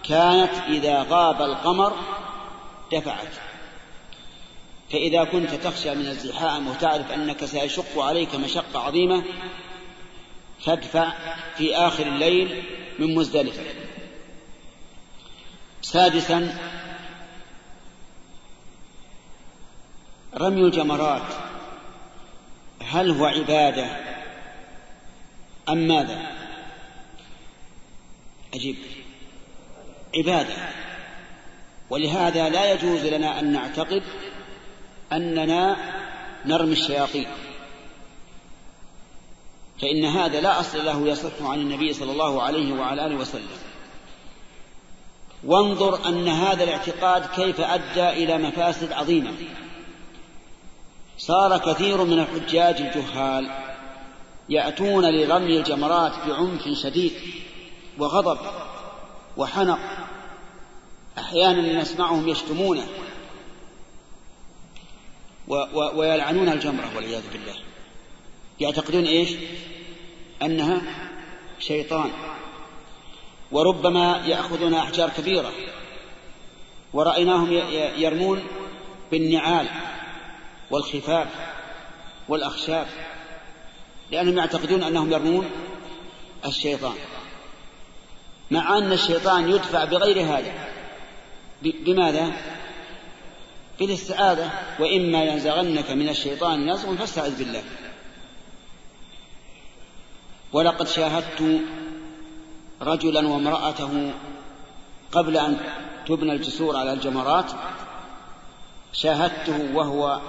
[0.04, 1.94] كانت إذا غاب القمر
[2.92, 3.34] دفعت.
[4.92, 9.24] فإذا كنت تخشى من الزحام وتعرف أنك سيشق عليك مشقة عظيمة
[10.66, 11.14] فادفع
[11.58, 12.64] في آخر الليل
[13.00, 13.64] من مزدلفة.
[15.82, 16.58] سادسا
[20.38, 21.34] رمي الجمرات.
[22.82, 23.86] هل هو عبادة
[25.70, 26.32] أم ماذا؟
[28.54, 28.76] أجيب.
[30.16, 30.56] عبادة.
[31.90, 34.04] ولهذا لا يجوز لنا أن نعتقد
[35.12, 35.78] أننا
[36.46, 37.28] نرمي الشياطين.
[39.84, 43.58] فإن هذا لا أصل له يصح عن النبي صلى الله عليه وعلى آله وسلم.
[45.44, 49.34] وانظر أن هذا الاعتقاد كيف أدى إلى مفاسد عظيمة.
[51.18, 53.52] صار كثير من الحجاج الجهال
[54.50, 57.14] يأتون لرمي الجمرات بعنف شديد
[57.98, 58.40] وغضب
[59.38, 59.80] وحنق.
[61.18, 62.88] أحيانا نسمعهم يشتمونه
[65.74, 67.56] ويلعنون الجمرة والعياذ بالله.
[68.60, 69.30] يعتقدون إيش؟
[70.46, 70.82] أنها
[71.60, 72.12] شيطان.
[73.52, 75.52] وربما يأخذون أحجار كبيرة.
[76.94, 77.52] ورأيناهم
[77.98, 78.44] يرمون
[79.12, 79.68] بالنعال
[80.72, 81.28] والخفاف
[82.30, 82.88] والأخشاب
[84.12, 85.50] لأنهم يعتقدون أنهم يرمون
[86.46, 86.96] الشيطان.
[88.52, 90.54] مع أن الشيطان يدفع بغير هذا.
[91.62, 92.32] بماذا؟
[93.80, 94.52] بالاستعاذة.
[94.80, 97.64] وإما ينزغنك من الشيطان نزغ فاستعذ بالله.
[100.54, 101.62] ولقد شاهدت
[102.82, 104.14] رجلا وامرأته
[105.12, 105.58] قبل أن
[106.08, 107.52] تبنى الجسور على الجمرات
[108.94, 110.22] شاهدته وهو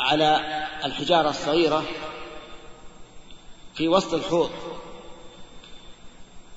[0.00, 0.40] على
[0.84, 1.84] الحجارة الصغيرة
[3.74, 4.50] في وسط الحوض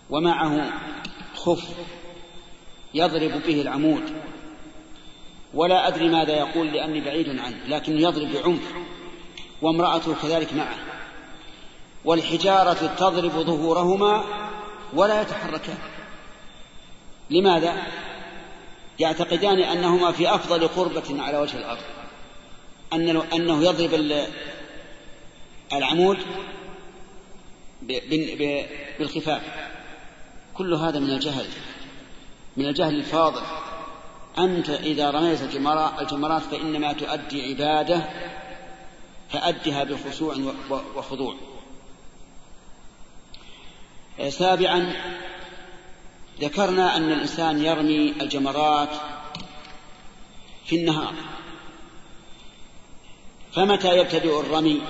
[0.09, 0.71] ومعه
[1.35, 1.67] خف
[2.93, 4.03] يضرب به العمود.
[5.53, 8.73] ولا أدري ماذا يقول لأني بعيد عنه لكن يضرب بعنف
[9.61, 10.96] وامرأته كذلك معه.
[12.07, 14.23] والحجارة تضرب ظهورهما
[14.93, 15.77] ولا يتحركان.
[17.29, 17.83] لماذا؟
[18.99, 21.81] يعتقدان أنهما في أفضل قربة على وجه الأرض.
[23.33, 24.23] أنه, يضرب
[25.73, 26.17] العمود
[28.99, 29.41] بالخفاف.
[30.53, 31.45] كل هذا من الجهل.
[32.57, 33.41] من الجهل الفاضل.
[34.37, 35.41] أنت إذا رميت
[35.99, 38.09] الجمرات فإنما تؤدي عبادة
[39.29, 40.35] فأدها بخشوع
[40.95, 41.35] وخضوع.
[44.29, 44.93] سابعا
[46.41, 48.89] ذكرنا أن الإنسان يرمي الجمرات
[50.65, 51.13] في النهار.
[53.53, 54.81] فمتى يبتدئ الرمي؟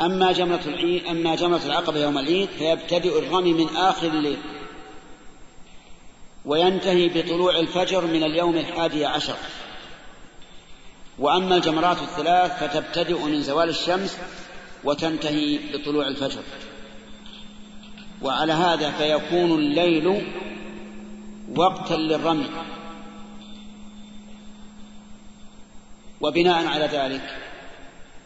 [0.00, 4.38] أما جمرة العيد أما جمرة العقبة يوم العيد فيبتدئ الرمي من آخر الليل
[6.44, 9.36] وينتهي بطلوع الفجر من اليوم الحادي عشر.
[11.18, 14.18] وأما الجمرات الثلاث فتبتدئ من زوال الشمس
[14.84, 16.42] وتنتهي بطلوع الفجر.
[18.22, 20.26] وعلى هذا فيكون الليل
[21.56, 22.46] وقتا للرمي.
[26.20, 27.36] وبناء على ذلك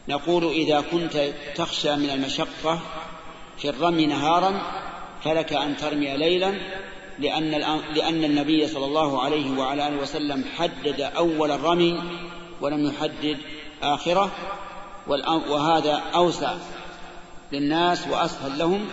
[0.08, 2.80] نقول إذا كنت تخشى من المشقة
[3.58, 4.62] في الرمي نهارا
[5.24, 6.54] فلك أن ترمي ليلا
[7.18, 7.50] لأن,
[7.94, 12.00] لأن النبي صلى الله عليه وعلى آله وسلم حدد أول الرمي
[12.60, 13.38] ولم يحدد
[13.82, 14.30] آخره
[15.48, 16.54] وهذا أوسع
[17.52, 18.88] للناس وأسهل لهم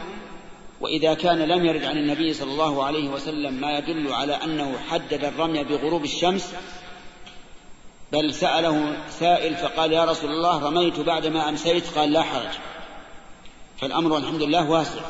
[0.82, 5.26] وإذا كان لم يرد عن النبي صلى الله عليه وسلم ما يدل على أنه حدد
[5.26, 6.54] الرمي بغروب الشمس
[8.12, 12.50] بل سأله سائل فقال يا رسول الله رميت بعدما أمسيت؟ قال لا حرج.
[13.78, 15.02] فالأمر الحمد لله واسع.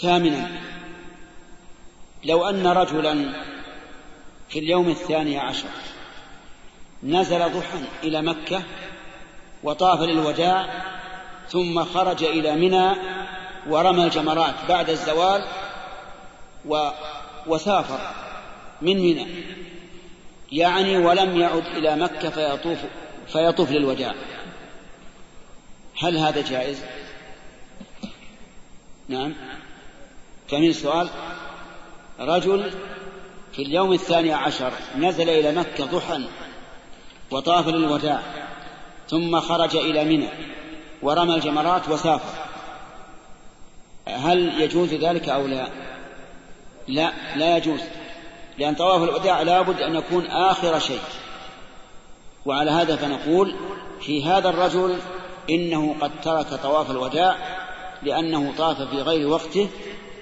[0.00, 0.60] ثامنا
[2.24, 3.32] لو أن رجلا
[4.48, 5.68] في اليوم الثاني عشر
[7.02, 8.62] نزل ضحى إلى مكة
[9.62, 10.89] وطاف للوداع
[11.50, 12.92] ثم خرج إلى منى
[13.68, 15.44] ورمى الجمرات بعد الزوال
[16.68, 16.90] و
[17.46, 17.98] وسافر
[18.82, 19.26] من منى.
[20.52, 22.78] يعني ولم يعد إلى مكة فيطوف
[23.28, 24.14] فيطوف للوداع.
[26.02, 26.82] هل هذا جائز؟
[29.08, 29.34] نعم.
[30.48, 31.08] فمن السؤال
[32.20, 32.72] رجل
[33.52, 36.24] في اليوم الثاني عشر نزل إلى مكة ضحى
[37.30, 38.22] وطاف للوداع
[39.08, 40.28] ثم خرج إلى منى.
[41.02, 42.50] ورمى الجمرات وسافر
[44.06, 45.68] هل يجوز ذلك أو لا؟
[46.88, 47.80] لا لا يجوز.
[48.58, 51.00] لأن طواف الوداع لابد أن يكون آخر شيء.
[52.46, 53.54] وعلى هذا فنقول
[54.00, 54.98] في هذا الرجل
[55.50, 57.36] إنه قد ترك طواف الوداع
[58.02, 59.68] لأنه طاف في غير وقته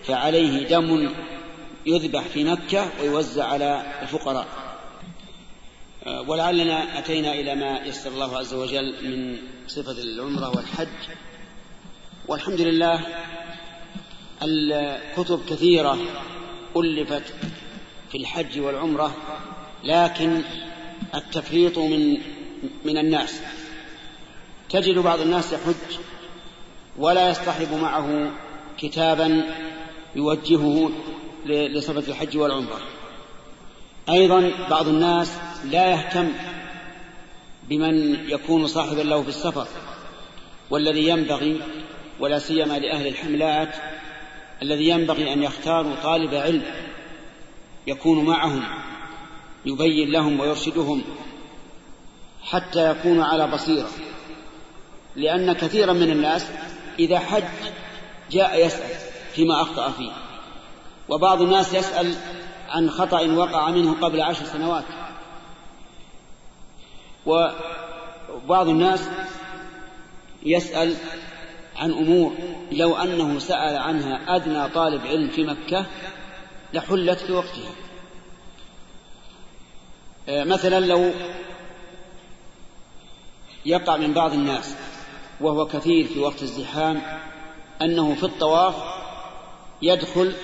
[0.05, 1.15] فعليه دم
[1.87, 4.47] يذبح في مكة ويوزع على الفقراء.
[6.27, 9.37] ولعلنا أتينا إلى ما يسر الله عز وجل من
[9.69, 10.89] صفة العمرة والحج.
[12.29, 13.01] والحمد لله
[14.43, 15.99] الكتب كثيرة
[16.77, 17.35] ألفت
[18.11, 19.17] في الحج والعمرة
[19.85, 20.43] لكن
[21.15, 22.19] التفريط من
[22.85, 23.41] من الناس.
[24.71, 25.99] تجد بعض الناس يحج
[26.99, 28.33] ولا يصطحب معه
[28.79, 29.43] كتابا
[30.17, 30.91] يوجهه
[31.47, 32.81] لصفة الحج والعمرة.
[34.11, 35.33] أيضا بعض الناس
[35.65, 36.33] لا يهتم
[37.69, 39.67] بمن يكون صاحبا له في السفر
[40.71, 41.61] والذي ينبغي
[42.21, 43.77] ولا سيما لأهل الحملات
[44.63, 46.63] الذي ينبغي أن يختاروا طالب علم
[47.87, 48.65] يكون معهم
[49.67, 51.03] يبين لهم ويرشدهم
[52.43, 53.89] حتى يكونوا على بصيرة.
[55.17, 56.47] لأن كثيرا من الناس
[56.99, 57.45] إذا حج
[58.31, 58.97] جاء يسأل
[59.35, 60.13] فيما أخطأ فيه
[61.09, 62.15] وبعض الناس يسأل
[62.69, 64.85] عن خطأ وقع منه قبل عشر سنوات.
[67.27, 69.09] وبعض الناس
[70.43, 70.95] يسأل
[71.77, 72.33] عن أمور
[72.73, 75.87] لو أنه سأل عنها أدنى طالب علم في مكة
[76.73, 77.73] لحلت في وقتها.
[80.29, 81.11] مثلا لو
[83.67, 84.77] يقع من بعض الناس
[85.41, 87.03] وهو كثير في وقت الزحام
[87.83, 88.75] أنه في الطواف
[89.83, 90.35] يدخل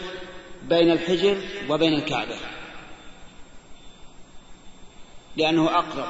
[0.69, 1.37] بين الحجر
[1.69, 2.37] وبين الكعبة.
[5.37, 6.09] لأنه أقرب.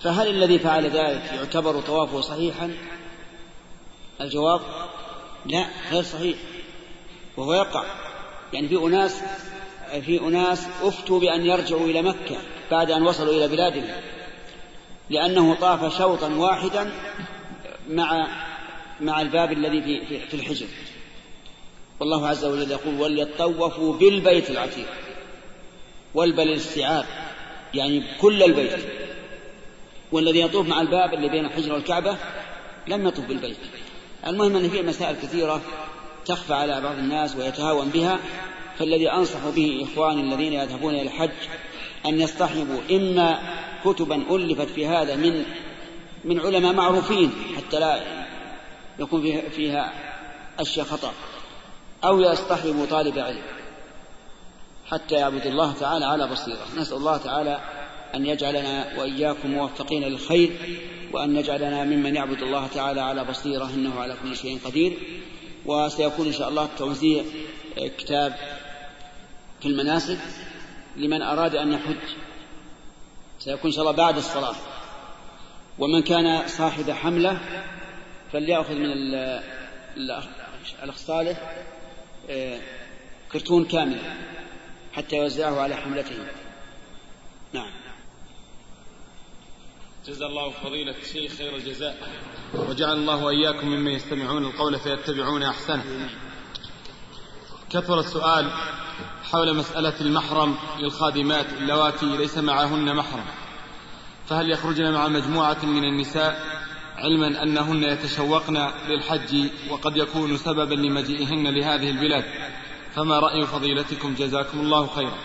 [0.00, 2.74] فهل الذي فعل ذلك يعتبر طوافه صحيحا؟
[4.20, 4.60] الجواب
[5.46, 6.36] لا غير صحيح.
[7.36, 7.84] وهو يقع.
[8.52, 9.22] يعني في أناس
[10.00, 12.36] في أناس أفتوا بأن يرجعوا إلى مكة
[12.70, 13.88] بعد أن وصلوا إلى بلادهم.
[15.10, 16.92] لأنه طاف شوطا واحدا
[17.88, 18.26] مع
[19.00, 20.66] مع الباب الذي في في الحجر.
[22.00, 24.86] والله عز وجل يقول وليطوفوا بالبيت العتيق
[26.14, 27.04] والبل الاستيعاب
[27.74, 28.78] يعني كل البيت.
[30.12, 32.16] والذي يطوف مع الباب اللي بين الحجر والكعبة
[32.86, 33.56] لم يطوف بالبيت.
[34.26, 35.60] المهم أن فيه مسائل كثيرة
[36.26, 38.18] تخفى على بعض الناس ويتهاون بها
[38.78, 41.30] فالذي أنصح به إخواني الذين يذهبون إلى الحج
[42.06, 43.38] أن يصطحبوا إما
[43.84, 45.44] كتبا ألفت في هذا من
[46.24, 48.02] من علماء معروفين حتى لا
[48.98, 49.92] يكون فيها, فيها
[50.58, 51.12] أشياء خطأ.
[52.04, 53.42] أو يصطحب طالب علم
[54.86, 56.66] حتى يعبد الله تعالى على بصيرة.
[56.76, 57.60] نسأل الله تعالى
[58.14, 60.50] أن يجعلنا وإياكم موفقين للخير
[61.12, 64.98] وأن يجعلنا ممن يعبد الله تعالى على بصيرة إنه على كل شيء قدير.
[65.66, 67.24] وسيكون إن شاء الله توزيع
[67.76, 68.34] كتاب
[69.60, 70.18] في المناسك
[70.96, 71.96] لمن أراد أن يحج.
[73.38, 74.54] سيكون إن شاء الله بعد الصلاة.
[75.78, 77.40] ومن كان صاحب حملة
[78.32, 78.92] فليأخذ من
[79.96, 81.67] الأخ صالح آه،
[83.32, 84.00] كرتون كامل
[84.92, 86.16] حتى يوزعه على حملته.
[87.52, 87.70] نعم.
[90.06, 91.96] جزا الله فضيلة الشيخ خير الجزاء
[92.54, 96.10] وجعل الله وإياكم ممن يستمعون القول فيتبعون أحسنه.
[97.70, 98.50] كثر السؤال
[99.24, 103.24] حول مسألة المحرم للخادمات اللواتي ليس معهن محرم
[104.26, 106.42] فهل يخرجن مع مجموعة من النساء؟
[106.98, 112.24] علما أنهن يتشوقن للحج وقد يكون سببا لمجيئهن لهذه البلاد.
[112.94, 115.18] فما رأي فضيلتكم؟ جزاكم الله خيرا.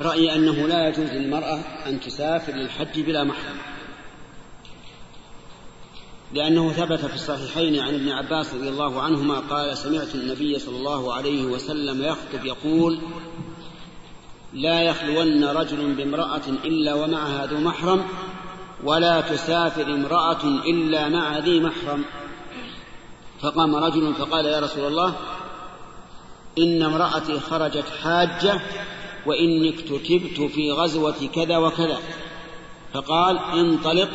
[0.00, 3.56] رأيي أنه لا يجوز للمرأة أن تسافر للحج بلا محرم
[6.32, 11.14] لأنه ثبت في الصحيحين عن ابن عباس رضي الله عنهما قال سمعت النبي صلى الله
[11.14, 12.98] عليه وسلم يخطب يقول
[14.52, 18.04] لا يخلون رجل بامرأة إلا ومعها ذو محرم
[18.82, 22.04] ولا تسافر امرأة إلا مع ذي محرم.
[23.40, 25.14] فقام رجل فقال يا رسول الله
[26.58, 28.60] إن امرأتي خرجت حاجة
[29.26, 31.98] وإني اكتتبت في غزوة كذا وكذا.
[32.92, 34.10] فقال انطلق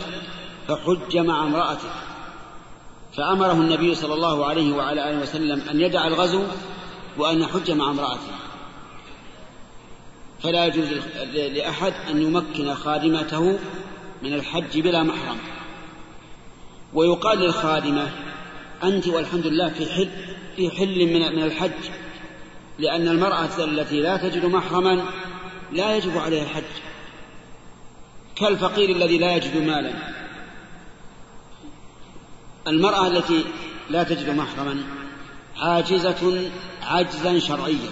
[0.68, 1.92] فحج مع امرأتك.
[3.14, 6.44] فأمره النبي صلى الله عليه وعلى آله وسلم أن يدع الغزو
[7.18, 8.34] وأن يحج مع امرأته.
[10.40, 10.88] فلا يجوز
[11.34, 13.60] لأحد أن يمكن خادمته
[14.22, 15.38] من الحج بلا محرم.
[16.94, 18.12] ويقال للخادمة
[18.84, 20.10] أنت والحمد لله في حل
[20.56, 21.72] في حل من من الحج
[22.80, 25.04] لأن المرأة التي لا تجد محرما
[25.72, 26.64] لا يجب عليها الحج.
[28.36, 29.94] كالفقير الذي لا يجد مالا.
[32.68, 33.46] المرأة التي
[33.90, 34.84] لا تجد محرما
[35.58, 36.50] عاجزة
[36.84, 37.92] عجزا شرعيا.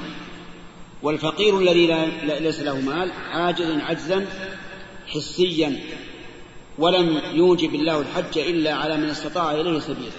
[1.03, 4.25] والفقير الذي لا ليس له مال عاجز عجزا
[5.07, 5.79] حسيا.
[6.77, 10.11] ولم يوجب الله الحج إلا على من استطاع إليه سبيلا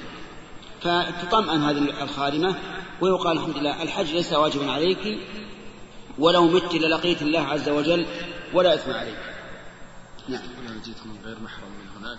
[0.81, 2.55] فتطمئن هذه الخادمة
[3.01, 5.19] ويقال الحمد لله الحج ليس واجبا عليك
[6.19, 8.07] ولو مت للقيت الله عز وجل
[8.55, 9.19] ولا إثم عليك.
[10.29, 10.43] نعم.
[10.87, 12.19] جئت من غير محرم من هناك.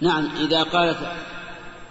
[0.00, 0.98] نعم إذا قالت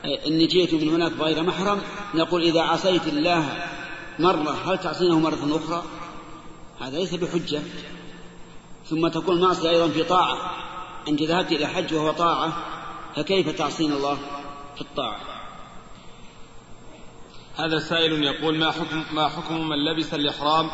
[0.06, 1.82] إني جئت من هناك بغير محرم
[2.16, 3.68] نقول إذا عصيت الله
[4.20, 5.84] مرة هل تعصينه مرة أخرى؟
[6.82, 7.62] هذا ليس بحجة.
[8.94, 10.38] ثم تكون معصية أيضا في طاعة.
[11.08, 12.54] أنت ذهبت إلى حج وهو طاعة
[13.16, 14.16] فكيف تعصين الله
[14.76, 15.22] في الطاعة؟
[17.56, 20.70] هذا سائل يقول ما حكم ما حكم من لبس الإحرام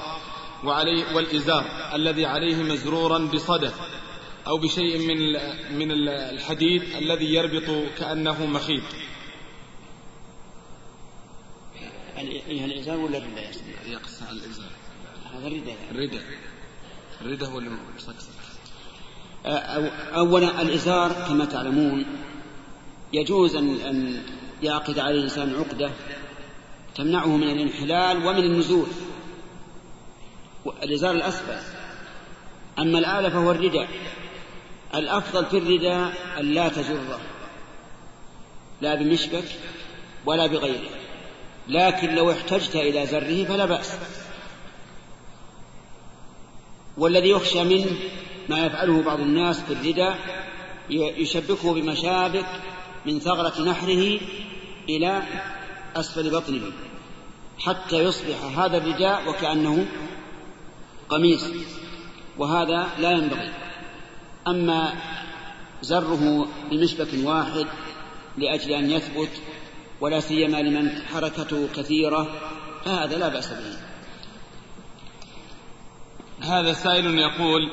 [0.64, 1.66] وعليه والإزار
[1.96, 3.74] الذي عليه مزرورا بصدف
[4.48, 5.18] أو بشيء من
[5.78, 8.84] من الحديد الذي يربط كأنه مخيط؟
[12.48, 13.52] الإزار ولا الرداء؟
[13.86, 14.72] يقص على الإزار.
[15.34, 16.24] هذا الرداء الرداء
[17.22, 17.70] الرداء هو اللي
[20.16, 22.06] أولا الإزار كما تعلمون
[23.14, 24.22] يجوز أن
[24.64, 25.92] يعقد عليه الإنسان عقدة
[26.96, 28.88] تمنعه من الانحلال ومن النزول.
[30.84, 31.58] الإزار الأسفل.
[32.80, 33.88] أما الآلة فهو الرداء
[34.96, 37.20] الأفضل في الرداء أن لا تجره
[38.82, 39.46] لا بمشبك
[40.26, 40.90] ولا بغيره.
[41.68, 43.98] لكن لو احتجت إلى زره فلا بأس.
[47.00, 47.86] والذي يخشى منه
[48.50, 49.74] ما يفعله بعض الناس في
[50.90, 52.46] يشبكه بمشابك
[53.06, 54.20] من ثغرة نحره
[54.90, 55.24] إلى
[55.96, 56.72] أسفل بطنه
[57.60, 59.86] حتى يصبح هذا الرداء وكأنه
[61.10, 61.46] قميص
[62.38, 63.52] وهذا لا ينبغي.
[64.48, 64.94] أما
[65.82, 67.66] زره بمشبك واحد
[68.38, 69.30] لأجل أن يثبت
[70.02, 72.28] ولا سيما لمن حركته كثيرة
[72.86, 73.89] فهذا لا بأس به.
[76.42, 77.72] هذا سائل يقول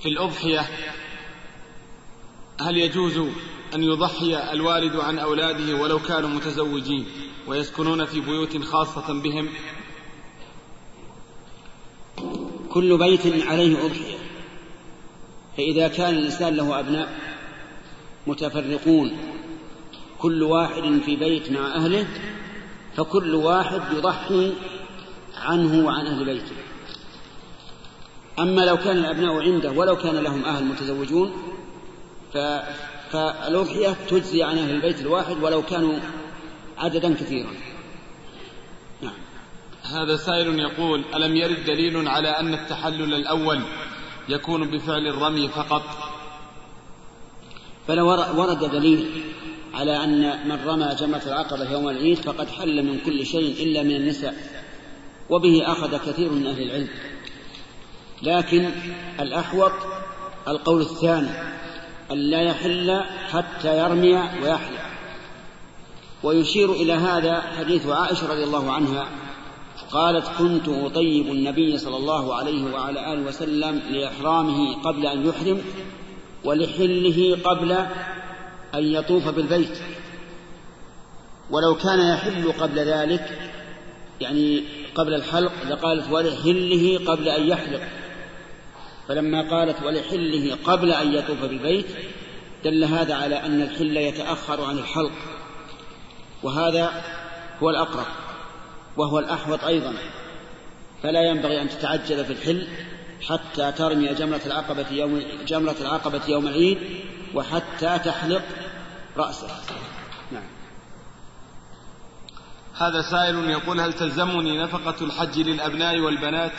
[0.00, 0.60] في الأضحية
[2.60, 3.18] هل يجوز
[3.74, 7.06] أن يضحي الوالد عن أولاده ولو كانوا متزوجين
[7.46, 9.48] ويسكنون في بيوت خاصة بهم؟
[12.70, 14.18] كل بيت عليه أضحية
[15.56, 17.18] فإذا كان الإنسان له أبناء
[18.26, 19.16] متفرقون
[20.18, 22.06] كل واحد في بيت مع أهله
[22.96, 24.52] فكل واحد يضحي
[25.46, 26.56] عنه وعن أهل بيته.
[28.38, 31.32] أما لو كان الأبناء عنده ولو كان لهم أهل متزوجون
[32.32, 32.38] ف...
[33.10, 35.98] فالأضحية تجزي عن أهل البيت الواحد ولو كانوا
[36.78, 37.50] عددا كثيرا.
[39.02, 39.14] نعم.
[39.82, 43.62] هذا سائل يقول ألم يرد دليل على أن التحلل الأول
[44.28, 45.82] يكون بفعل الرمي فقط؟
[47.88, 49.24] فلا ورد دليل
[49.74, 53.96] على أن من رمى جمرة العقبة يوم العيد فقد حل من كل شيء إلا من
[53.96, 54.55] النساء.
[55.30, 56.88] وبه أخذ كثير من أهل العلم.
[58.22, 58.70] لكن
[59.20, 59.72] الأحوط
[60.48, 61.30] القول الثاني
[62.12, 63.00] أن لا يحل
[63.32, 64.86] حتى يرمي ويحلق
[66.22, 69.08] ويشير إلى هذا حديث عائشة رضي الله عنها
[69.90, 75.62] قالت كنت أطيب النبي صلى الله عليه وعلى آله وسلم لإحرامه قبل أن يحرم
[76.44, 77.72] ولحله قبل
[78.74, 79.78] أن يطوف بالبيت.
[81.50, 83.50] ولو كان يحل قبل ذلك
[84.20, 84.64] يعني
[84.96, 87.80] قبل الحلق لقالت ولحله قبل أن يحلق.
[89.08, 91.86] فلما قالت ولحله قبل أن يطوف بالبيت
[92.64, 95.12] دل هذا على أن الحل يتأخر عن الحلق.
[96.42, 97.04] وهذا
[97.62, 98.06] هو الأقرب
[98.96, 99.94] وهو الأحوط أيضا.
[101.02, 102.66] فلا ينبغي أن تتعجل في الحل
[103.28, 106.78] حتى ترمي جمرة العقبة يوم جمرة العقبة يوم العيد
[107.34, 108.42] وحتى تحلق
[109.16, 109.48] رأسه
[112.78, 116.52] هذا سائل يقول هل تلزمني نفقة الحج للأبناء والبنات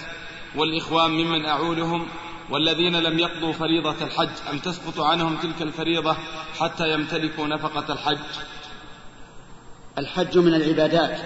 [0.56, 2.08] والإخوان ممن أعولهم
[2.50, 6.18] والذين لم يقضوا فريضة الحج أم تسقط عنهم تلك الفريضة
[6.60, 8.18] حتى يمتلكوا نفقة الحج؟
[9.98, 11.20] الحج من العبادات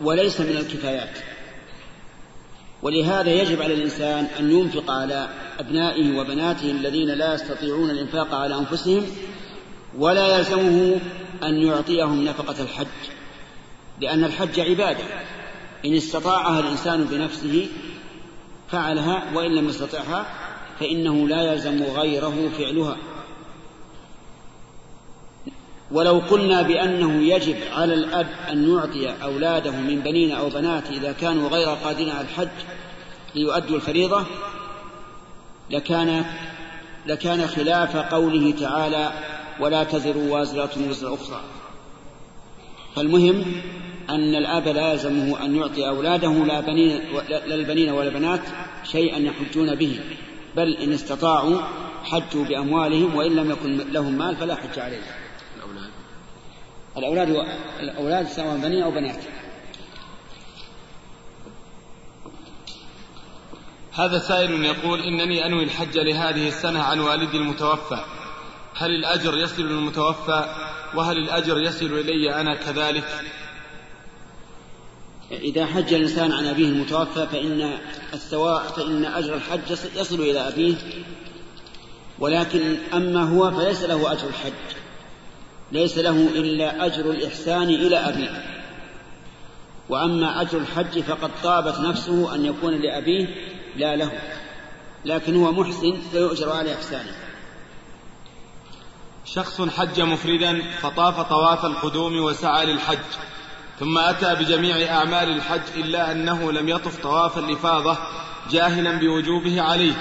[0.00, 1.18] وليس من الكفايات.
[2.82, 5.28] ولهذا يجب على الإنسان أن ينفق على
[5.58, 9.06] أبنائه وبناته الذين لا يستطيعون الإنفاق على أنفسهم
[9.98, 11.00] ولا يلزمه
[11.42, 12.86] أن يعطيهم نفقة الحج.
[14.00, 15.04] لأن الحج عبادة.
[15.84, 17.68] إن استطاعها الإنسان بنفسه
[18.70, 20.26] فعلها وإن لم يستطعها
[20.80, 22.96] فإنه لا يلزم غيره فعلها.
[25.90, 31.48] ولو قلنا بأنه يجب على الأب أن يعطي أولاده من بنين أو بنات إذا كانوا
[31.48, 32.48] غير قادرين على الحج
[33.34, 34.24] ليؤدوا الفريضة
[35.70, 36.24] لكان
[37.06, 39.12] لكان خلاف قوله تعالى
[39.60, 41.40] ولا تزر وازرة وزر أخرى.
[42.96, 43.44] فالمهم
[44.10, 48.40] أن الأب لا يلزمه أن يعطي أولاده لا, بنين لا البنين ولا البنات
[48.84, 50.00] شيئا يحجون به
[50.56, 51.60] بل إن استطاعوا
[52.04, 55.02] حجوا بأموالهم وإن لم يكن لهم مال فلا حج عليهم
[56.96, 57.46] الأولاد؟
[57.80, 59.20] الأولاد سواء بنين أو بنات.
[63.92, 68.04] هذا سائل يقول إنني أنوي الحج لهذه السنة عن والدي المتوفى.
[68.74, 70.54] هل الأجر يصل للمتوفى
[70.94, 73.04] وهل الأجر يصل إلي أنا كذلك؟
[75.30, 77.78] إذا حج الإنسان عن أبيه المتوفى فإن
[78.12, 80.74] الثواب فإن أجر الحج يصل إلى أبيه
[82.18, 84.52] ولكن أما هو فليس له أجر الحج
[85.72, 88.44] ليس له إلا أجر الإحسان إلى أبيه.
[89.88, 93.26] وأما أجر الحج فقد طابت نفسه أن يكون لأبيه
[93.76, 94.12] لا له
[95.04, 97.23] لكن هو محسن فيؤجر على إحسانه.
[99.24, 102.98] شخص حج مفردا فطاف طواف القدوم وسعى للحج
[103.80, 107.98] ثم أتى بجميع أعمال الحج إلا أنه لم يطف طواف الإفاضة
[108.50, 109.92] جاهلا بوجوبه عليه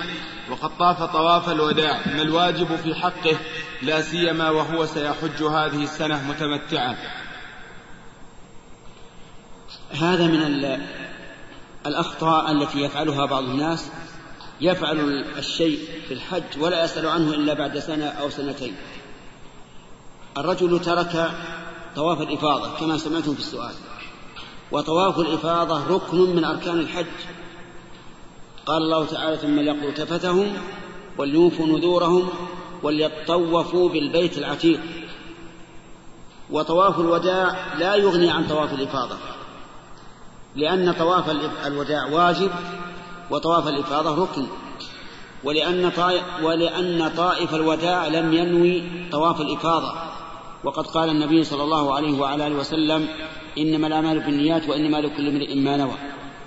[0.49, 3.37] وقد طاف طواف الوداع ما الواجب في حقه
[3.81, 6.97] لا سيما وهو سيحج هذه السنة متمتعا.
[9.91, 10.79] هذا من
[11.85, 13.89] الأخطاء التي يفعلها بعض الناس
[14.61, 18.75] يفعل الشيء في الحج ولا يسأل عنه إلا بعد سنة أو سنتين.
[20.37, 21.31] الرجل ترك
[21.95, 23.73] طواف الإفاضة كما سمعتم في السؤال.
[24.71, 27.05] وطواف الإفاضة ركن من أركان الحج.
[28.65, 30.53] قال الله تعالى ثم ليقضوا تفتهم
[31.17, 32.29] وليوفوا نذورهم
[32.83, 34.79] وليطوفوا بالبيت العتيق.
[36.51, 39.15] وطواف الوداع لا يغني عن طواف الإفاضة
[40.55, 41.29] لأن طواف
[41.65, 42.51] الوداع واجب
[43.31, 44.45] وطواف الإفاضة ركن.
[45.43, 50.12] ولأن طائف, ولأن طائف الوداع لم ينوي طواف الإفاضة.
[50.63, 53.07] وقد قال النبي صلى الله عليه وعلى آله وسلم
[53.57, 55.95] إنما الأعمال بالنيات وإنما لكل امرئ ما نوى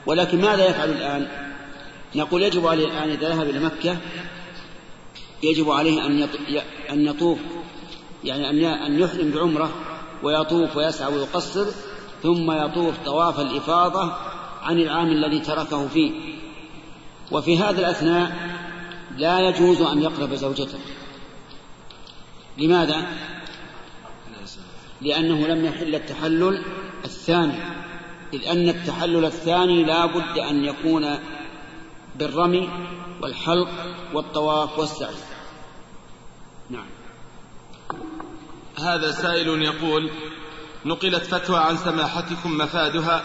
[0.07, 1.29] ولكن ماذا يفعل الآن؟
[2.15, 3.97] نقول يجب عليه الآن إذا ذهب إلى مكة
[5.43, 6.29] يجب عليه أن
[6.91, 7.39] أن يطوف
[8.25, 9.71] يعني أن أن يحرم بعمرة
[10.23, 11.67] ويطوف ويسعى ويقصر
[12.23, 14.13] ثم يطوف طواف الإفاضة
[14.63, 16.13] عن العام الذي تركه فيه
[17.33, 18.37] وفي هذا الأثناء
[19.17, 20.79] لا يجوز أن يقرب زوجته
[22.59, 23.07] لماذا؟
[25.01, 26.65] لأنه لم يحل التحلل
[27.05, 27.59] الثاني.
[28.33, 31.19] إذ أن التحلل الثاني لا بد أن يكون
[32.17, 32.69] بالرمي
[33.23, 33.69] والحلق
[34.15, 35.15] والطواف والسعي.
[36.71, 36.87] نعم.
[38.79, 40.11] هذا سائل يقول
[40.85, 43.23] نقلت فتوى عن سماحتكم مفادها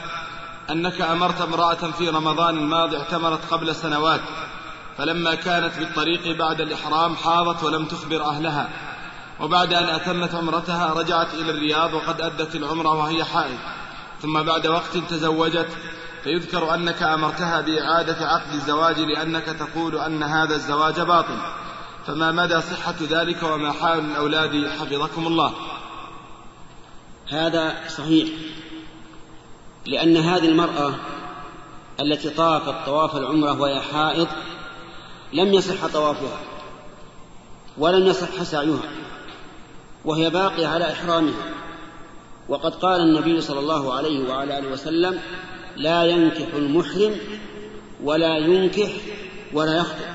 [0.69, 4.22] أنك أمرت امرأة في رمضان الماضي اعتمرت قبل سنوات
[4.98, 8.69] فلما كانت بالطريق بعد الإحرام حاضت ولم تخبر أهلها.
[9.42, 13.58] وبعد أن أتمت عمرتها رجعت إلى الرياض وقد أدت العمرة وهي حائض.
[14.22, 15.68] ثم بعد وقت تزوجت
[16.24, 21.38] فيذكر أنك أمرتها بإعادة عقد الزواج لأنك تقول أن هذا الزواج باطل.
[22.08, 25.54] فما مدى صحة ذلك وما حال الأولاد حفظكم الله؟
[27.30, 28.30] هذا صحيح
[29.86, 30.96] لأن هذه المرأة
[32.00, 34.28] التي طافت طواف العمرة وهي حائض
[35.34, 36.40] لم يصح طوافها
[37.78, 39.11] ولم يصح سعيها.
[40.06, 41.52] وهي باقية على إحرامها.
[42.49, 45.19] وقد قال النبي صلى الله عليه وعلى آله وسلم
[45.78, 47.15] لا ينكح المحرم
[48.03, 48.90] ولا ينكح
[49.53, 50.11] ولا يخطب.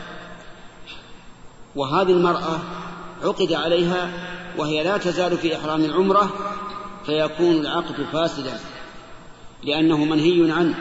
[1.77, 2.59] وهذه المرأة
[3.23, 4.11] عقد عليها
[4.59, 6.31] وهي لا تزال في إحرام العمرة
[7.07, 8.59] فيكون العقد فاسدا
[9.63, 10.75] لأنه منهي عنه.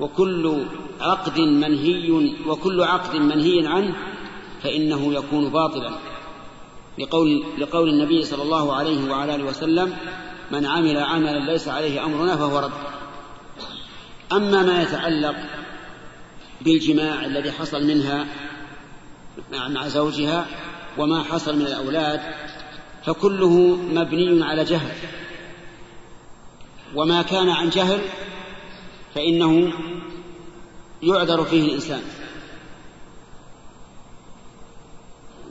[0.00, 0.64] وكل
[1.00, 3.94] عقد منهي وكل عقد منهي عنه
[4.62, 6.11] فإنه يكون باطلا.
[6.98, 9.96] لقول لقول النبي صلى الله عليه وعلى آله وسلم
[10.50, 12.72] من عمل عملا ليس عليه أمرنا فهو رد.
[14.32, 15.36] أما ما يتعلق
[16.60, 18.26] بالجماع الذي حصل منها
[19.52, 20.46] مع زوجها
[20.98, 22.20] وما حصل من الأولاد
[23.04, 24.92] فكله مبني على جهل.
[26.94, 28.00] وما كان عن جهل
[29.14, 29.72] فإنه
[31.02, 32.02] يعذر فيه الإنسان.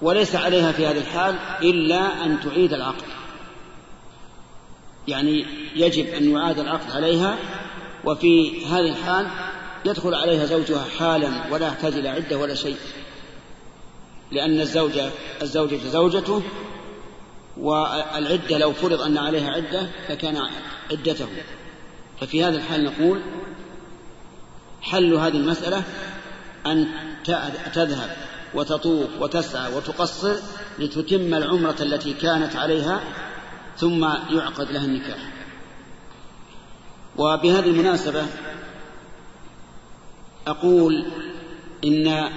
[0.02, 3.06] وليس عليها في هذه الحال إلا أن تعيد العقد.
[5.07, 5.45] يعني
[5.76, 7.38] يجب أن يعاد العقد عليها
[8.06, 9.28] وفي هذه الحال
[9.86, 12.78] يدخل عليها زوجها حالا ولا يحتاج إلى عدة ولا شيء
[14.32, 15.10] لأن الزوجة
[15.41, 16.44] الزوجة زوجته
[17.57, 20.41] والعدة لو فرض أن عليها عدة لكان
[20.91, 21.28] عدته.
[22.22, 23.22] ففي هذا الحال نقول
[24.82, 25.84] حل هذه المسألة
[26.65, 26.88] أن
[27.73, 28.15] تذهب
[28.53, 30.36] وتطوف وتسعى وتقصر
[30.80, 33.02] لتتم العمرة التي كانت عليها
[33.78, 35.32] ثم يعقد لها النكاح.
[37.18, 38.26] وبهذه المناسبة
[40.48, 41.06] أقول
[41.86, 42.30] إن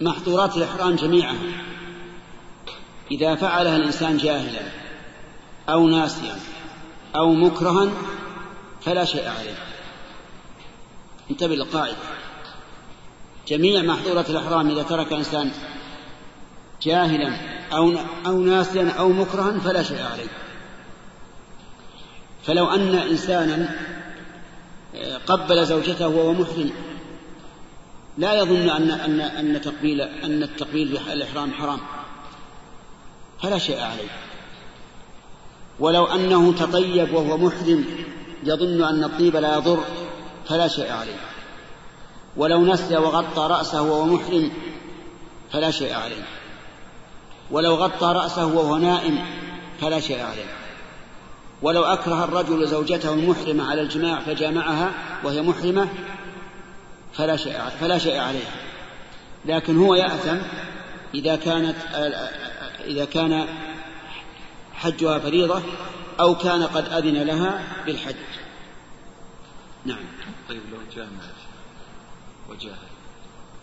[0.00, 1.38] محظورات الإحرام جميعها
[3.10, 4.62] إذا فعلها الإنسان جاهلا
[5.68, 6.36] أو ناسيا
[7.16, 7.90] أو مكرها
[8.80, 9.54] فلا شيء عليه.
[11.30, 11.96] انتبه للقاعدة.
[13.50, 15.50] جميع محظورات الإحرام إذا ترك إنسان
[16.82, 17.36] جاهلا
[17.72, 17.92] أو
[18.26, 20.28] أو ناسيا أو مكرها فلا شيء عليه.
[22.46, 23.76] فلو أن إنسانا
[25.26, 26.70] قبل زوجته وهو محرم
[28.18, 31.78] لا يظن أن أن أن تقبيل أن التقبيل الإحرام حرام.
[33.42, 34.10] فلا شيء عليه.
[35.80, 37.84] ولو أنه تطيب وهو محرم
[38.44, 39.84] يظن أن الطيب لا يضر
[40.48, 41.16] فلا شيء عليه.
[42.40, 44.52] ولو نسي وغطى رأسه وهو محرم
[45.52, 46.22] فلا شيء عليه.
[47.50, 49.18] ولو غطى رأسه وهو نائم
[49.80, 50.46] فلا شيء عليه.
[51.62, 54.90] ولو أكره الرجل زوجته المحرمة على الجماع فجامعها
[55.24, 55.88] وهي محرمة
[57.12, 58.54] فلا شيء فلا شيء عليها.
[59.44, 60.38] لكن هو يأثم
[61.14, 61.76] إذا كانت
[62.84, 63.46] إذا كان
[64.74, 65.62] حجها فريضة
[66.20, 68.16] أو كان قد أذن لها بالحج.
[69.84, 70.04] نعم.
[70.48, 71.39] طيب لو جامع.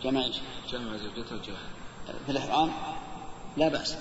[0.03, 0.35] جمع إيش؟
[0.71, 2.71] جمع زوجته وجاهل في الإحرام؟
[3.57, 3.97] لا بأس.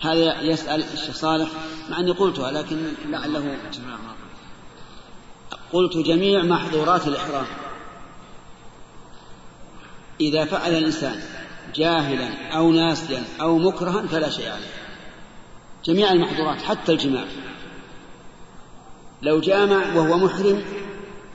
[0.00, 1.48] هذا يسأل الشيخ صالح
[1.90, 3.58] مع أني قلتها لكن لعله
[5.72, 7.46] قلت جميع محظورات الإحرام.
[10.20, 11.22] إذا فعل الإنسان
[11.74, 14.72] جاهلا أو ناسيا أو مكرها فلا شيء عليه.
[15.84, 17.24] جميع المحظورات حتى الجماع.
[19.22, 20.62] لو جامع وهو محرم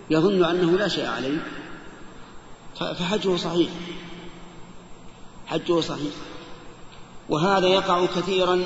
[0.09, 1.37] يظن أنه لا شيء عليه.
[2.79, 3.69] فحجه صحيح.
[5.47, 6.13] حجه صحيح.
[7.29, 8.59] وهذا يقع كثيرا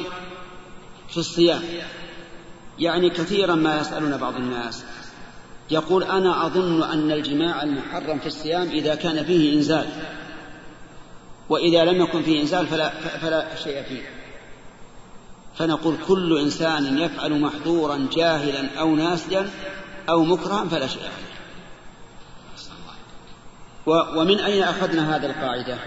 [1.10, 1.64] في الصيام.
[2.80, 4.84] يعني كثيرا ما يسألون بعض الناس.
[5.72, 9.90] يقول أنا أظن أن الجماع المحرم في الصيام إذا كان فيه إنزال.
[11.50, 12.90] وإذا لم يكن فيه إنزال فلا,
[13.22, 14.22] فلا شيء فيه.
[15.56, 19.50] فنقول كل إنسان يفعل محظورا جاهلا أو ناسيا
[20.10, 21.31] أو مكرها فلا شيء عليه
[23.86, 25.78] ومن أين أخذنا هذه القاعدة؟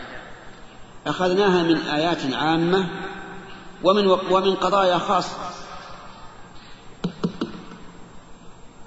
[1.06, 2.88] أخذناها من آيات عامة
[3.84, 5.36] ومن, ومن قضايا خاصة.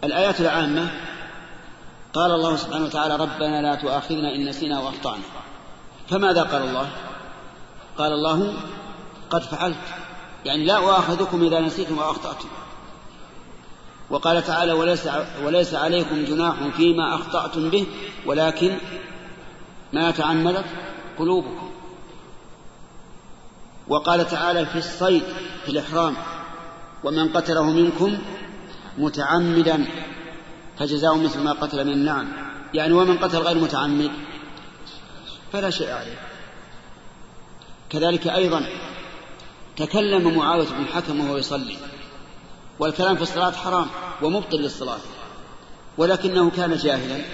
[0.03, 0.91] الآيات العامة
[2.13, 5.23] قال الله سبحانه وتعالى ربنا لا تؤاخذنا إن نسينا وأخطأنا.
[6.09, 6.89] فماذا قال الله؟
[7.97, 8.53] قال الله
[9.29, 9.77] قد فعلت.
[10.45, 12.47] يعني لا أؤاخذكم إذا نسيتم أو أخطأتم
[14.09, 15.09] وقال تعالى وليس,
[15.43, 17.85] وليس عليكم جناح فيما أخطأتم به
[18.25, 18.77] ولكن
[19.93, 20.65] ما تعمدت
[21.19, 21.71] قلوبكم.
[23.87, 25.23] وقال تعالى في الصيد
[25.65, 26.15] في الإحرام
[27.03, 28.17] ومن قتله منكم
[28.97, 29.85] متعمدا
[30.79, 32.27] فجزاء مثل ما قتل من النعم
[32.73, 34.11] يعني ومن قتل غير متعمد
[35.53, 36.19] فلا شيء عليه.
[37.89, 38.65] كذلك أيضا
[39.77, 41.77] تكلم معاوية بن الحكم وهو يصلي.
[42.79, 43.87] والكلام في الصلاة حرام
[44.21, 44.99] ومبطل للصلاة.
[45.97, 47.25] ولكنه كان جاهلا.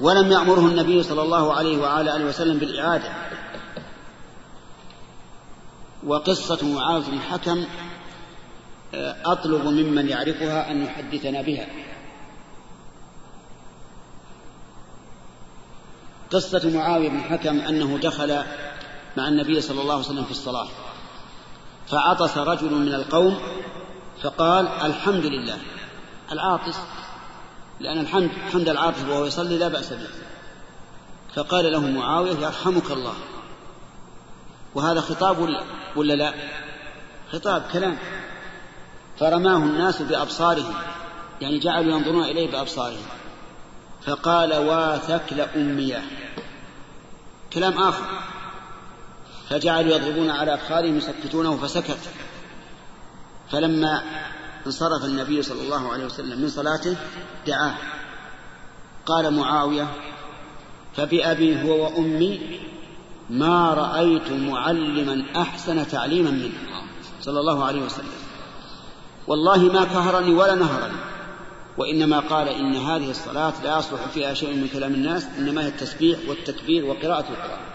[0.00, 3.12] ولم يأمره النبي صلى الله عليه وعلى آله وسلم بالإعادة.
[6.06, 7.64] وقصة معاوية بن الحكم
[9.24, 11.66] أطلب ممن يعرفها أن يحدثنا بها.
[16.32, 18.42] قصة معاوية بن الحكم أنه دخل
[19.16, 20.68] مع النبي صلى الله عليه وسلم في الصلاة.
[21.90, 23.40] فعطس رجل من القوم
[24.22, 25.58] فقال الحمد لله.
[26.32, 26.78] العاطس
[27.80, 30.08] لأن الحمد حمد العاطس وهو يصلي لا بأس به.
[31.34, 33.14] فقال له معاوية يرحمك الله.
[34.74, 35.64] وهذا خطاب ولا,
[35.96, 36.34] ولا لا؟
[37.32, 37.98] خطاب كلام.
[39.18, 40.74] فرماه الناس بأبصارهم
[41.40, 43.06] يعني جعلوا ينظرون إليه بأبصارهم.
[44.02, 46.02] فقال واثكل أمية
[47.52, 48.04] كلام آخر.
[49.50, 51.98] فجعلوا يضربون على أفخارهم يسكتونه فسكت.
[53.50, 54.02] فلما
[54.66, 56.96] انصرف النبي صلى الله عليه وسلم من صلاته
[57.46, 57.74] دعاه.
[59.06, 59.86] قال معاوية
[60.96, 62.60] فبأبي هو وأمي
[63.30, 66.82] ما رأيت معلما أحسن تعليما منه.
[67.22, 68.12] صلى الله عليه وسلم.
[69.26, 70.98] والله ما كهرني ولا نهرني.
[71.78, 76.18] وإنما قال إن هذه الصلاة لا يصلح فيها شيء من كلام الناس إنما هي التسبيح
[76.28, 77.69] والتكبير وقراءة القرآن.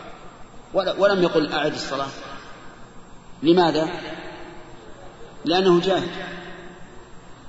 [0.76, 2.10] ولم يقل أعد الصلاة.
[3.44, 3.90] لماذا؟
[5.46, 6.10] لأنه جاهل.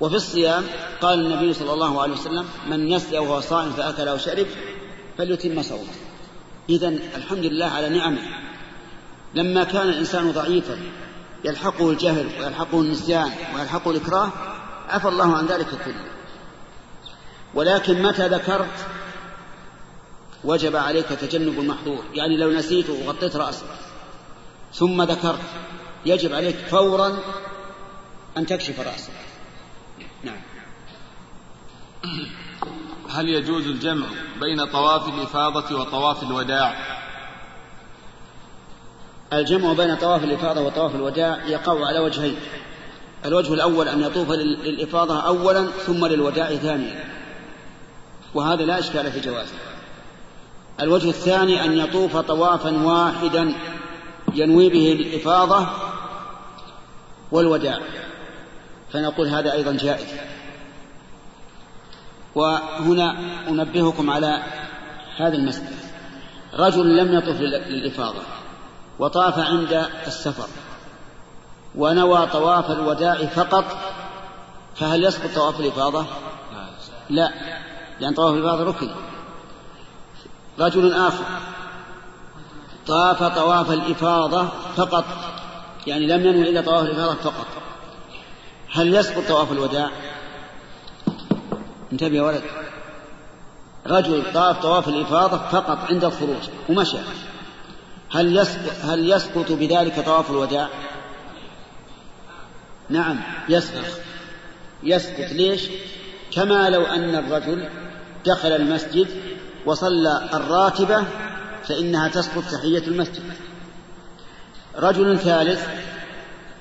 [0.00, 0.64] وفي الصيام
[1.00, 4.46] قال النبي صلى الله عليه وسلم من نسي وهو صائم فأكل أو شرب
[5.18, 5.94] فليتم صومه.
[6.68, 8.22] إذا الحمد لله على نعمه.
[9.34, 10.78] لما كان الإنسان ضعيفا
[11.44, 14.28] يلحقه الجهل ويلحقه النسيان ويلحقه الإكراه
[14.88, 16.04] عفى الله عن ذلك كله
[17.54, 18.86] ولكن متى ذكرت
[20.46, 22.04] وجب عليك تجنب المحظور.
[22.14, 23.66] يعني لو نسيت وغطيت رأسك.
[24.72, 25.40] ثم ذكرت.
[26.06, 27.18] يجب عليك فورا
[28.36, 29.12] أن تكشف رأسك.
[30.24, 30.40] نعم.
[33.10, 34.06] هل يجوز الجمع
[34.40, 36.96] بين طواف الإفاضة وطواف الوداع؟
[39.32, 42.36] الجمع بين طواف الإفاضة وطواف الوداع يقع على وجهين.
[43.24, 47.04] الوجه الأول أن يطوف للإفاضة أولا ثم للوداع ثانيا.
[48.34, 49.65] وهذا لا إشكال في جوازه.
[50.80, 53.54] الوجه الثاني أن يطوف طوافا واحدا
[54.34, 55.66] ينوي به الإفاضة
[57.32, 57.80] والوداع.
[58.92, 60.08] فنقول هذا أيضا جائز.
[62.34, 63.16] وهنا
[63.48, 64.42] أنبهكم على
[65.16, 65.76] هذا المسألة.
[66.54, 68.22] رجل لم يطف للإفاضة
[68.98, 70.48] وطاف عند السفر
[71.74, 73.64] ونوى طواف الوداع فقط
[74.74, 76.06] فهل يسقط طواف الإفاضة؟
[77.10, 77.32] لا.
[78.00, 78.90] لأن طواف الإفاضة ركن.
[80.58, 81.24] رجل آخر
[82.86, 85.04] طاف طواف الإفاضة فقط
[85.86, 87.46] يعني لم ينوي إلا طواف الإفاضة فقط
[88.72, 89.90] هل يسقط طواف الوداع؟
[91.92, 92.42] انتبه يا ولد
[93.86, 96.98] رجل طاف طواف الإفاضة فقط عند الخروج ومشى
[98.10, 100.68] هل يسقط هل يسقط بذلك طواف الوداع؟
[102.88, 104.00] نعم يسقط
[104.82, 105.68] يسقط ليش؟
[106.32, 107.68] كما لو أن الرجل
[108.26, 109.08] دخل المسجد
[109.66, 111.04] وصلى الراتبة
[111.64, 113.22] فإنها تسقط تحية المسجد.
[114.76, 115.66] رجل ثالث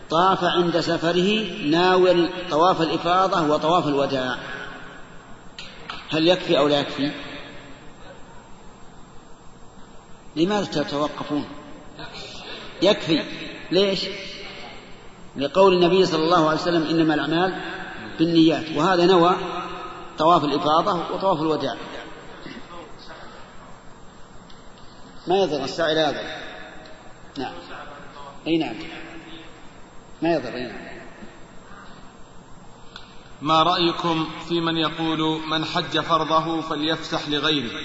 [0.09, 4.35] طاف عند سفره ناول طواف الإفاضة وطواف الوداع.
[6.09, 7.11] هل يكفي أو لا يكفي؟
[10.35, 11.45] لماذا تتوقفون؟
[12.81, 13.23] يكفي.
[13.71, 14.05] ليش؟
[15.37, 17.61] لقول النبي صلى الله عليه وسلم إنما الأعمال
[18.19, 19.35] بالنيات وهذا نوى
[20.17, 21.75] طواف الإفاضة وطواف الوداع.
[25.27, 26.45] ما يضر الساعي لا يضر
[27.37, 27.53] نعم.
[28.47, 28.75] أي نعم.
[30.21, 30.85] ما يضر أي نعم.
[33.41, 37.79] ما رأيكم في من يقول من حج فرضه فليفسح لغيره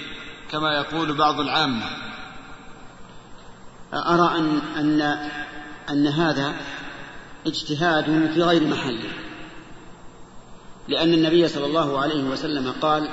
[0.51, 1.85] كما يقول بعض العامة؟
[3.93, 5.01] أرى أن أن
[5.89, 6.55] أن هذا
[7.47, 9.09] اجتهاد في غير محله
[10.87, 13.09] لأن النبي صلى الله عليه وسلم قال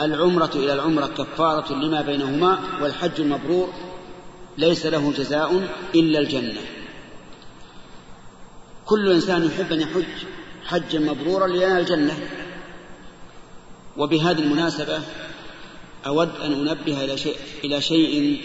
[0.00, 3.72] العمرة إلى العمرة كفارة لما بينهما والحج المبرور
[4.58, 6.60] ليس له جزاء إلا الجنة.
[8.86, 10.26] كل إنسان يحب أن يحج
[10.64, 12.18] حجا مبرورا لينال الجنة.
[13.96, 15.00] وبهذه المناسبة
[16.06, 18.42] أود أن أنبه إلى شيء, إلى شيء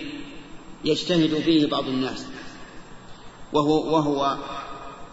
[0.86, 2.26] يجتهد فيه بعض الناس
[3.54, 4.38] وهو, وهو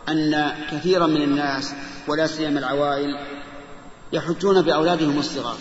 [0.09, 1.74] أن كثيرا من الناس
[2.09, 3.19] ولا سيما العوائل
[4.12, 5.56] يحجون بأولادهم الصغار.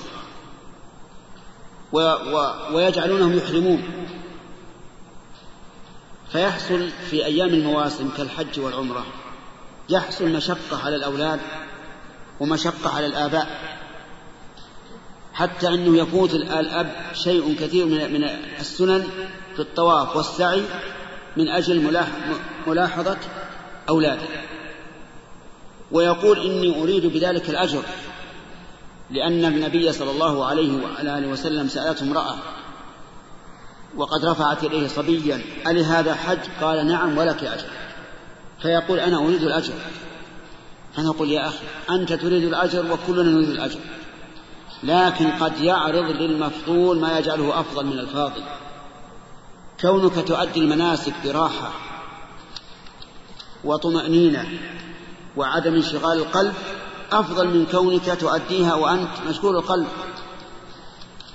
[2.73, 3.83] ويجعلونهم يحرمون.
[6.31, 9.05] فيحصل في أيام المواسم كالحج والعمرة
[9.89, 11.39] يحصل مشقة على الأولاد
[12.39, 13.77] ومشقة على الآباء
[15.33, 18.23] حتى أنه يفوت الأب شيء كثير من
[18.59, 19.07] السنن
[19.55, 20.63] في الطواف والسعي
[21.37, 22.05] من أجل
[22.67, 23.17] ملاحظة
[23.89, 24.27] أولاده.
[25.91, 27.83] ويقول إني أريد بذلك الأجر.
[29.11, 32.35] لأن النبي صلى الله عليه وعلى آله وسلم سألته امرأة
[33.95, 37.67] وقد رفعت إليه صبيا ألهذا حج؟ قال نعم ولك أجر.
[38.61, 39.73] فيقول أنا أريد الأجر.
[40.97, 43.79] أنا أقول يا أخي أنت تريد الأجر وكلنا نريد الأجر.
[44.83, 48.43] لكن قد يعرض للمفضول ما يجعله أفضل من الفاضل.
[49.81, 51.71] كونك تؤدي المناسك براحة
[53.63, 54.49] وطمأنينة
[55.37, 56.53] وعدم انشغال القلب
[57.11, 59.87] أفضل من كونك تؤديها وأنت مشغول القلب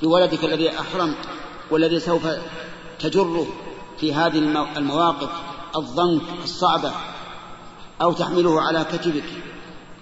[0.02, 1.16] بولدك الذي أحرمت
[1.70, 2.26] والذي سوف
[2.98, 3.46] تجره
[4.00, 4.38] في هذه
[4.76, 5.30] المواقف
[5.76, 6.92] الضنك الصعبة
[8.02, 9.24] أو تحمله على كتفك.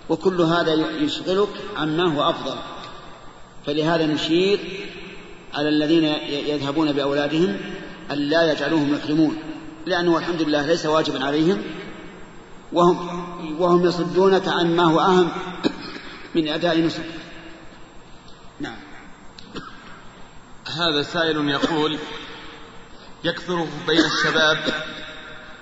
[0.08, 2.56] وكل هذا يشغلك عما هو أفضل.
[3.66, 4.58] فلهذا نشير
[5.54, 7.56] على الذين يذهبون بأولادهم
[8.10, 9.36] أن لا يجعلوهم يحرمون.
[9.86, 11.62] لأنه الحمد لله ليس واجبا عليهم
[12.72, 15.28] وهم وهم يصدونك عن ما هو أهم
[16.34, 17.04] من أداء نسك.
[18.60, 18.76] نعم.
[20.66, 21.98] هذا سائل يقول
[23.24, 24.58] يكثر بين الشباب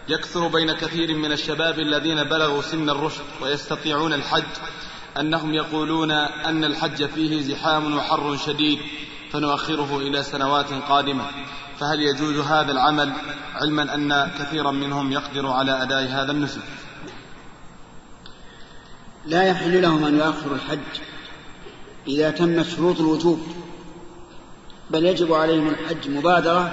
[0.09, 4.45] يكثر بين كثير من الشباب الذين بلغوا سن الرشد ويستطيعون الحج
[5.21, 8.79] أنهم يقولون أن الحج فيه زحام وحر شديد
[9.33, 11.25] فنؤخره إلى سنوات قادمة.
[11.79, 13.13] فهل يجوز هذا العمل
[13.55, 16.63] علما أن كثيرا منهم يقدر على أداء هذا النسك؟
[19.27, 21.01] لا يحل لهم أن يؤخروا الحج
[22.07, 23.47] إذا تمت شروط الوجوب
[24.91, 26.73] بل يجب عليهم الحج مبادرة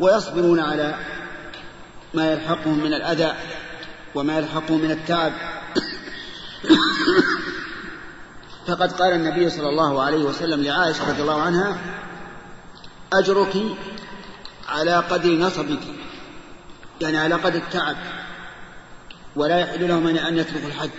[0.00, 0.94] ويصبرون على
[2.14, 3.32] ما يلحقهم من الأذى
[4.14, 5.32] وما يلحقهم من التعب.
[8.66, 11.78] فقد قال النبي صلى الله عليه وسلم لعائشة رضي الله عنها
[13.12, 13.56] أجرك
[14.68, 15.80] على قدر نصبك
[17.00, 17.96] يعني على قدر التعب
[19.36, 20.90] ولا يحل لهم أن يتركوا الحج.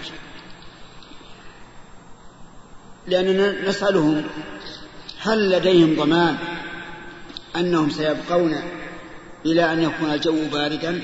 [3.08, 4.24] لأننا نسألهم
[5.22, 6.38] هل لديهم ضمان
[7.56, 8.62] أنهم سيبقون
[9.46, 11.02] إلى أن يكون الجو باردا؟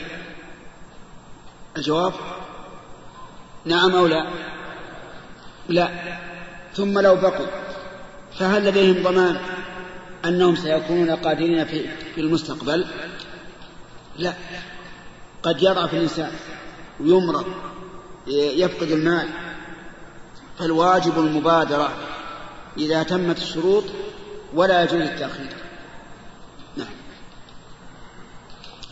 [1.77, 2.13] الجواب
[3.65, 4.27] نعم أو لا؟
[5.69, 5.89] لا.
[6.73, 7.47] ثم لو بقوا
[8.39, 9.37] فهل لديهم ضمان
[10.25, 11.85] أنهم سيكونون قادرين في,
[12.17, 12.85] المستقبل؟
[14.17, 14.33] لا.
[15.43, 16.31] قد يضعف الإنسان
[16.99, 17.45] ويمرض
[18.27, 19.27] يفقد المال
[20.59, 21.89] فالواجب المبادرة
[22.77, 23.83] إذا تمت الشروط
[24.53, 25.53] ولا يجوز التأخير.
[26.77, 26.87] نعم.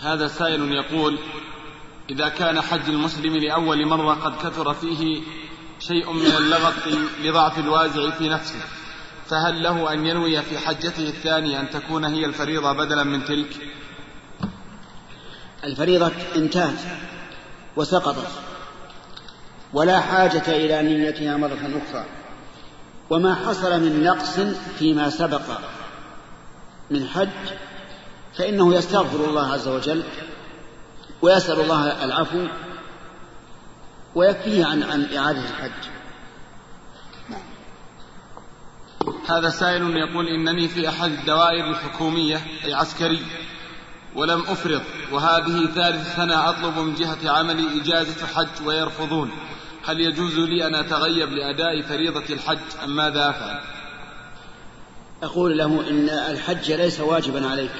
[0.02, 1.20] هذا سائل يقول
[2.10, 5.22] إذا كان حج المسلم لأول مرة قد كثر فيه
[5.80, 6.74] شيء من اللغط
[7.24, 8.62] لضعف الوازع في نفسه
[9.26, 13.72] فهل له أن ينوي في حجته الثانية أن تكون هي الفريضة بدلا من تلك؟
[15.64, 16.80] الفريضة انتهت
[17.76, 18.28] وسقطت.
[19.76, 22.06] ولا حاجة إلى نيتها مرة أخرى.
[23.10, 24.40] وما حصل من نقص
[24.80, 25.42] فيما سبق
[26.92, 27.30] من حج
[28.38, 30.04] فإنه يستغفر الله عز وجل
[31.22, 32.48] ويسأل الله العفو
[34.16, 35.72] ويكفيه عن عن إعادة الحج.
[39.30, 43.26] هذا سائل يقول إنني في أحد الدوائر الحكومية أي عسكري
[44.16, 44.82] ولم أفرض
[45.12, 49.32] وهذه ثالث سنة أطلب من جهة عملي إجازة حج ويرفضون.
[49.86, 53.62] هل يجوز لي أن أتغيب لأداء فريضة الحج أم ماذا أفعل؟
[55.24, 57.72] أقول له إن الحج ليس واجبا عليك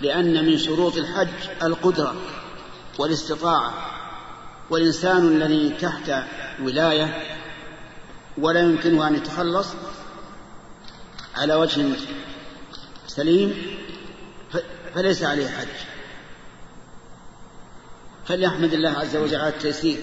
[0.00, 1.28] لأن من شروط الحج
[1.62, 2.14] القدرة
[2.98, 3.74] والاستطاعة
[4.70, 6.24] والإنسان الذي تحت
[6.62, 7.22] ولاية
[8.38, 9.68] ولا يمكنه أن يتخلص
[11.36, 11.86] على وجه
[13.06, 13.54] سليم
[14.94, 15.68] فليس عليه حج.
[18.26, 19.98] فليحمد الله عز وجل على التيسير.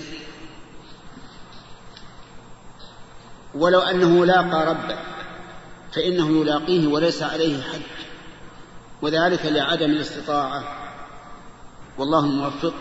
[3.56, 4.98] ولو أنه لاقى ربه
[5.92, 7.82] فإنه يلاقيه وليس عليه حج
[9.02, 10.64] وذلك لعدم الاستطاعة.
[11.98, 12.74] والله الموفق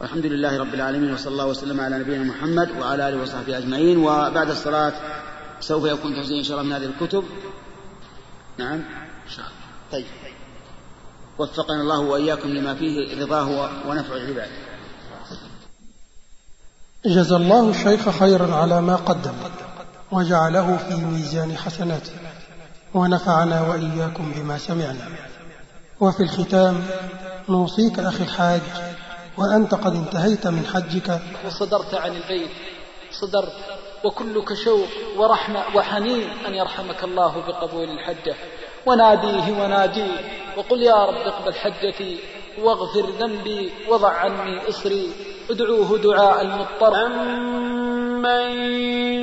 [0.00, 3.98] والحمد لله رب العالمين وصلى الله وسلم على نبينا محمد وعلى آله وصحبه أجمعين.
[3.98, 4.92] وبعد الصلاة
[5.60, 7.24] سوف يكون توزيع إن شاء الله من هذه الكتب.
[8.58, 8.78] نعم.
[9.24, 9.58] إن شاء الله.
[9.92, 10.06] طيب.
[11.38, 14.48] وفقنا الله وإياكم لما فيه رضاه ونفع العباد.
[17.06, 19.34] جزى الله الشيخ خيرا على ما قدم.
[20.12, 22.12] وجعله في ميزان حسناته
[22.94, 25.08] ونفعنا وإياكم بما سمعنا.
[26.00, 26.86] وفي الختام
[27.48, 28.60] نوصيك أخي الحاج
[29.36, 31.20] وأنت قد انتهيت من حجك.
[31.46, 32.50] وصدرت عن البيت
[33.12, 33.56] صدرت
[34.04, 38.34] وكلك شوق ورحمة وحنين أن يرحمك الله بقبول الحجة.
[38.86, 40.20] وناديه وناجيه
[40.56, 42.18] وقل يا رب اقبل حجتي
[42.62, 45.10] واغفر ذنبي وضع عني إصري
[45.50, 47.06] ادعوه دعاء المضطر.
[47.06, 48.50] أمن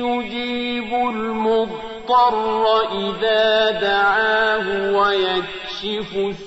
[0.04, 6.46] يجيب المضطر إذا دعاه ويكشف السوء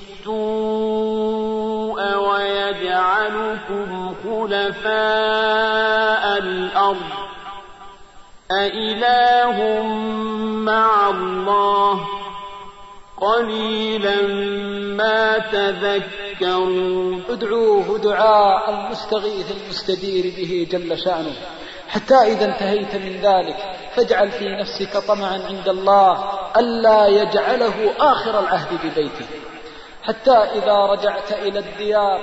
[2.15, 7.09] ويجعلكم خلفاء الأرض.
[8.51, 9.83] أإله
[10.65, 12.07] مع الله.
[13.21, 14.21] قليلا
[14.95, 21.35] ما تذكرون ادعوه دعاء المستغيث المستدير به جل شأنه.
[21.89, 23.57] حتى إذا انتهيت من ذلك
[23.95, 29.25] فاجعل في نفسك طمعا عند الله ألا يجعله آخر العهد ببيته.
[30.03, 32.21] حتى إذا رجعت إلى الديار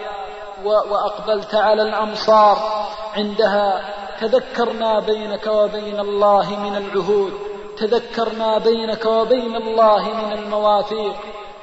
[0.64, 2.86] وأقبلت على الأمصار
[3.16, 7.55] عندها تذكرنا بينك وبين الله من العهود.
[7.76, 11.16] تذكرنا بينك وبين الله من المواثيق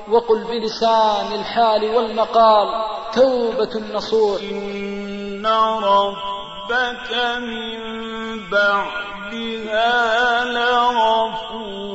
[0.10, 2.68] وقل بلسان الحال والمقال
[3.14, 5.46] توبة نصوح إن
[5.84, 7.80] ربك من
[8.52, 11.94] بعدها لغفور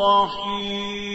[0.00, 1.12] رحيم.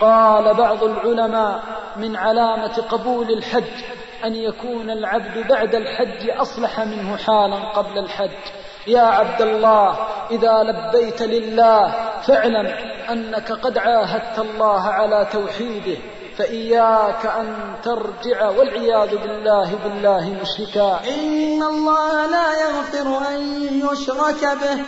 [0.00, 1.62] قال بعض العلماء
[1.96, 3.84] من علامة قبول الحج
[4.24, 8.57] أن يكون العبد بعد الحج أصلح منه حالا قبل الحج.
[8.88, 9.96] يا عبد الله
[10.30, 11.94] إذا لبيت لله
[12.26, 12.66] فاعلم
[13.10, 15.98] أنك قد عاهدت الله على توحيده
[16.38, 23.40] فإياك أن ترجع والعياذ بالله بالله مشركا إن الله لا يغفر أن
[23.72, 24.78] يشرك به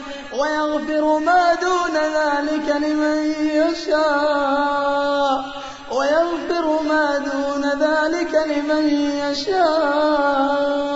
[0.40, 5.44] ويغفر ما دون ذلك لمن يشاء
[5.92, 8.84] ويغفر ما دون ذلك لمن
[9.30, 10.90] يشاء.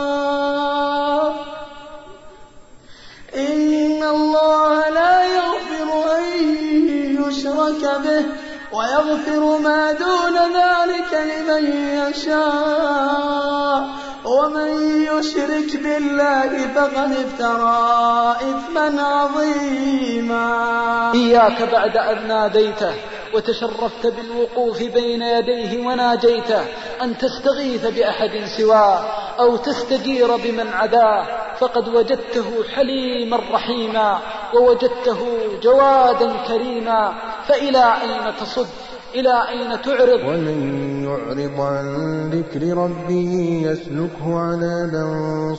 [4.11, 6.25] الله لا يغفر أن
[7.23, 8.25] يشرك به
[8.73, 11.65] ويغفر ما دون ذلك لمن
[11.99, 13.89] يشاء.
[14.25, 14.71] ومن
[15.03, 20.45] يشرك بالله فقد افترى إثما عظيما.
[21.15, 22.95] إياك بعد أن ناديته.
[23.35, 26.65] وتشرفت بالوقوف بين يديه وناجيته
[27.03, 29.05] أن تستغيث بأحد سواه
[29.39, 31.27] أو تستجير بمن عداه
[31.59, 34.19] فقد وجدته حليما رحيما
[34.55, 37.15] ووجدته جوادا كريما
[37.49, 38.69] فإلى أين تصد؟
[39.15, 40.59] إلى أين تعرض؟ ومن
[41.05, 41.87] يعرض عن
[42.31, 45.05] ذكر ربه يسلكه عذابا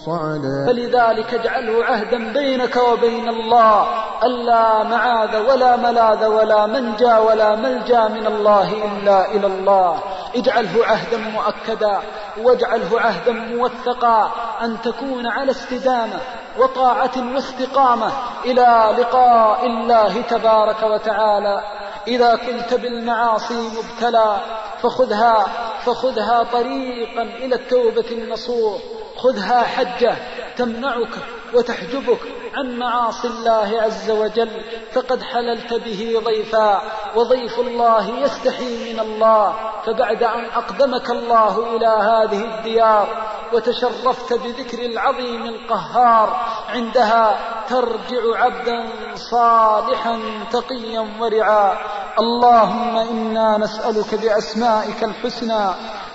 [0.06, 0.65] صعدا.
[0.68, 3.88] فلذلك اجعله عهدا بينك وبين الله.
[4.23, 9.99] ألا معاذ ولا ملاذ ولا منجى ولا ملجا من الله إلا إلى الله.
[10.36, 11.99] اجعله عهدا مؤكدا
[12.44, 16.19] واجعله عهدا موثقا أن تكون على استدامة
[16.60, 18.11] وطاعة واستقامة.
[18.45, 21.61] إلى لقاء الله تبارك وتعالى.
[22.07, 24.41] إذا كنت بالمعاصي مبتلى
[24.82, 25.48] فخذها
[25.86, 28.82] فخذها طريقا إلى التوبة النصوح.
[29.18, 30.15] خذها حجة
[30.57, 31.14] تمنعك
[31.53, 32.19] وتحجبك.
[32.56, 34.61] عن معاصي الله عز وجل
[34.94, 36.82] فقد حللت به ضيفا
[37.15, 39.53] وضيف الله يستحي من الله
[39.86, 43.07] فبعد أن أقدمك الله إلى هذه الديار
[43.53, 47.38] وتشرفت بذكر العظيم القهار عندها
[47.69, 50.19] ترجع عبدا صالحا
[50.52, 51.77] تقيا ورعا.
[52.19, 55.65] اللهم إنا نسألك بأسمائك الحسنى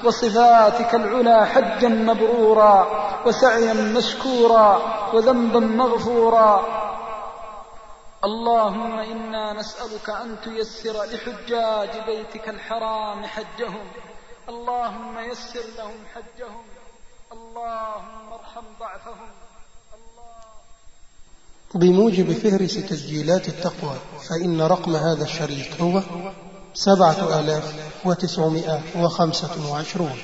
[0.05, 2.87] وصفاتك العلى حجا مبرورا
[3.27, 6.30] وسعيا مشكورا وذنبا مغفورا.
[8.25, 13.87] اللهم إنا نسألك أن تيسر لحجاج بيتك الحرام حجهم.
[14.49, 16.65] اللهم يسر لهم حجهم.
[17.33, 19.31] اللهم ارحم ضعفهم.
[21.75, 23.97] بموجب فهرس تسجيلات التقوى
[24.31, 26.03] فإن رقم هذا الشريط هو
[26.75, 27.75] سبعة آلاف
[28.05, 30.19] وتسعمائة وخمسة وعشرون.